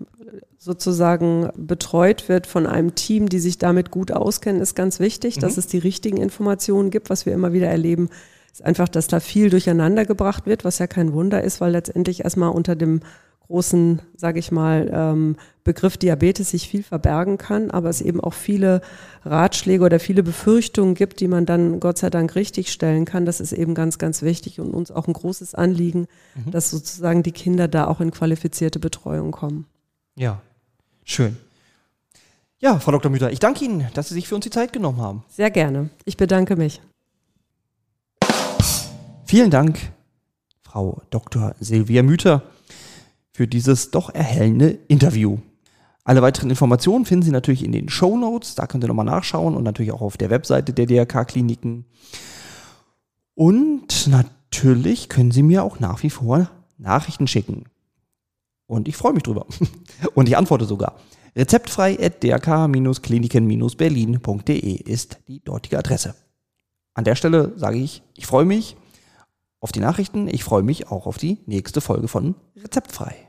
sozusagen 0.58 1.50
betreut 1.56 2.28
wird 2.28 2.48
von 2.48 2.66
einem 2.66 2.96
Team, 2.96 3.30
die 3.30 3.40
sich 3.40 3.58
damit 3.58 3.92
gut 3.92 4.12
auskennen, 4.12 4.62
ist 4.62 4.76
ganz 4.76 5.00
wichtig, 5.00 5.38
mhm. 5.38 5.42
dass 5.42 5.58
es 5.58 5.68
die 5.68 5.78
richtigen 5.78 6.18
Informationen 6.18 6.92
gibt, 6.92 7.10
was 7.10 7.26
wir 7.26 7.34
immer 7.34 7.54
wieder 7.54 7.68
erleben, 7.68 8.10
ist 8.52 8.66
einfach, 8.66 8.90
dass 8.90 9.08
da 9.08 9.20
viel 9.20 9.50
durcheinander 9.50 10.06
gebracht 10.06 10.46
wird, 10.46 10.66
was 10.66 10.80
ja 10.80 10.88
kein 10.88 11.14
Wunder 11.14 11.44
ist, 11.44 11.62
weil 11.62 11.72
letztendlich 11.72 12.24
erstmal 12.24 12.50
unter 12.50 12.76
dem 12.76 13.02
großen, 13.48 14.02
sage 14.16 14.40
ich 14.40 14.52
mal, 14.52 14.90
ähm, 14.94 15.38
Begriff 15.64 15.98
Diabetes 15.98 16.52
sich 16.52 16.70
viel 16.70 16.84
verbergen 16.84 17.38
kann, 17.38 17.72
aber 17.72 17.90
es 17.90 18.02
eben 18.02 18.22
auch 18.22 18.34
viele 18.34 18.82
Ratschläge 19.26 19.84
oder 19.84 20.00
viele 20.00 20.24
Befürchtungen 20.24 20.96
gibt, 20.96 21.20
die 21.20 21.28
man 21.28 21.46
dann 21.46 21.80
Gott 21.80 21.98
sei 21.98 22.10
Dank 22.10 22.36
richtig 22.36 22.72
stellen 22.72 23.06
kann. 23.06 23.26
Das 23.26 23.40
ist 23.40 23.54
eben 23.54 23.74
ganz, 23.74 23.98
ganz 23.98 24.22
wichtig 24.22 24.60
und 24.60 24.74
uns 24.74 24.92
auch 24.92 25.08
ein 25.08 25.14
großes 25.14 25.56
Anliegen, 25.56 26.08
mhm. 26.36 26.52
dass 26.52 26.70
sozusagen 26.70 27.24
die 27.24 27.32
Kinder 27.32 27.68
da 27.68 27.88
auch 27.88 28.02
in 28.02 28.12
qualifizierte 28.12 28.80
Betreuung 28.80 29.32
kommen. 29.32 29.66
Ja, 30.16 30.42
schön. 31.04 31.38
Ja, 32.60 32.80
Frau 32.80 32.92
Dr. 32.92 33.12
Müther, 33.12 33.32
ich 33.32 33.40
danke 33.40 33.66
Ihnen, 33.66 33.88
dass 33.94 34.10
Sie 34.10 34.16
sich 34.16 34.28
für 34.28 34.36
uns 34.36 34.44
die 34.44 34.50
Zeit 34.50 34.74
genommen 34.74 35.00
haben. 35.00 35.24
Sehr 35.30 35.52
gerne. 35.52 35.90
Ich 36.06 36.18
bedanke 36.18 36.56
mich. 36.56 36.82
Vielen 39.26 39.52
Dank, 39.52 39.80
Frau 40.64 41.02
Dr. 41.10 41.54
Silvia 41.60 42.02
Müther 42.02 42.42
für 43.38 43.48
dieses 43.48 43.92
doch 43.92 44.10
erhellende 44.10 44.80
Interview. 44.88 45.38
Alle 46.04 46.24
weiteren 46.24 46.50
Informationen 46.50 47.06
finden 47.06 47.24
Sie 47.24 47.30
natürlich 47.30 47.64
in 47.64 47.72
den 47.72 47.88
Show 47.88 48.18
Notes. 48.18 48.56
Da 48.56 48.66
könnt 48.66 48.84
ihr 48.84 48.88
nochmal 48.88 49.06
nachschauen 49.06 49.56
und 49.56 49.64
natürlich 49.64 49.92
auch 49.92 50.02
auf 50.02 50.18
der 50.18 50.32
Webseite 50.32 50.74
der 50.74 50.88
DRK-Kliniken. 50.88 51.86
Und 53.36 54.08
natürlich 54.08 55.08
können 55.08 55.30
Sie 55.30 55.44
mir 55.44 55.64
auch 55.64 55.80
nach 55.80 56.02
wie 56.02 56.10
vor 56.10 56.50
Nachrichten 56.80 57.28
schicken. 57.28 57.66
Und 58.66 58.88
ich 58.88 58.98
freue 58.98 59.14
mich 59.14 59.22
drüber. 59.22 59.46
Und 60.16 60.28
ich 60.28 60.36
antworte 60.36 60.66
sogar. 60.66 60.96
Rezeptfrei 61.36 62.04
at 62.04 62.24
drk-kliniken-berlin.de 62.24 64.82
ist 64.82 65.20
die 65.28 65.44
dortige 65.44 65.78
Adresse. 65.78 66.16
An 66.96 67.04
der 67.04 67.14
Stelle 67.14 67.54
sage 67.56 67.78
ich, 67.78 68.02
ich 68.16 68.26
freue 68.26 68.46
mich 68.46 68.78
auf 69.60 69.72
die 69.72 69.80
Nachrichten. 69.80 70.28
Ich 70.28 70.44
freue 70.44 70.64
mich 70.64 70.90
auch 70.90 71.06
auf 71.06 71.20
die 71.20 71.38
nächste 71.46 71.82
Folge 71.82 72.08
von 72.08 72.34
Rezeptfrei. 72.56 73.27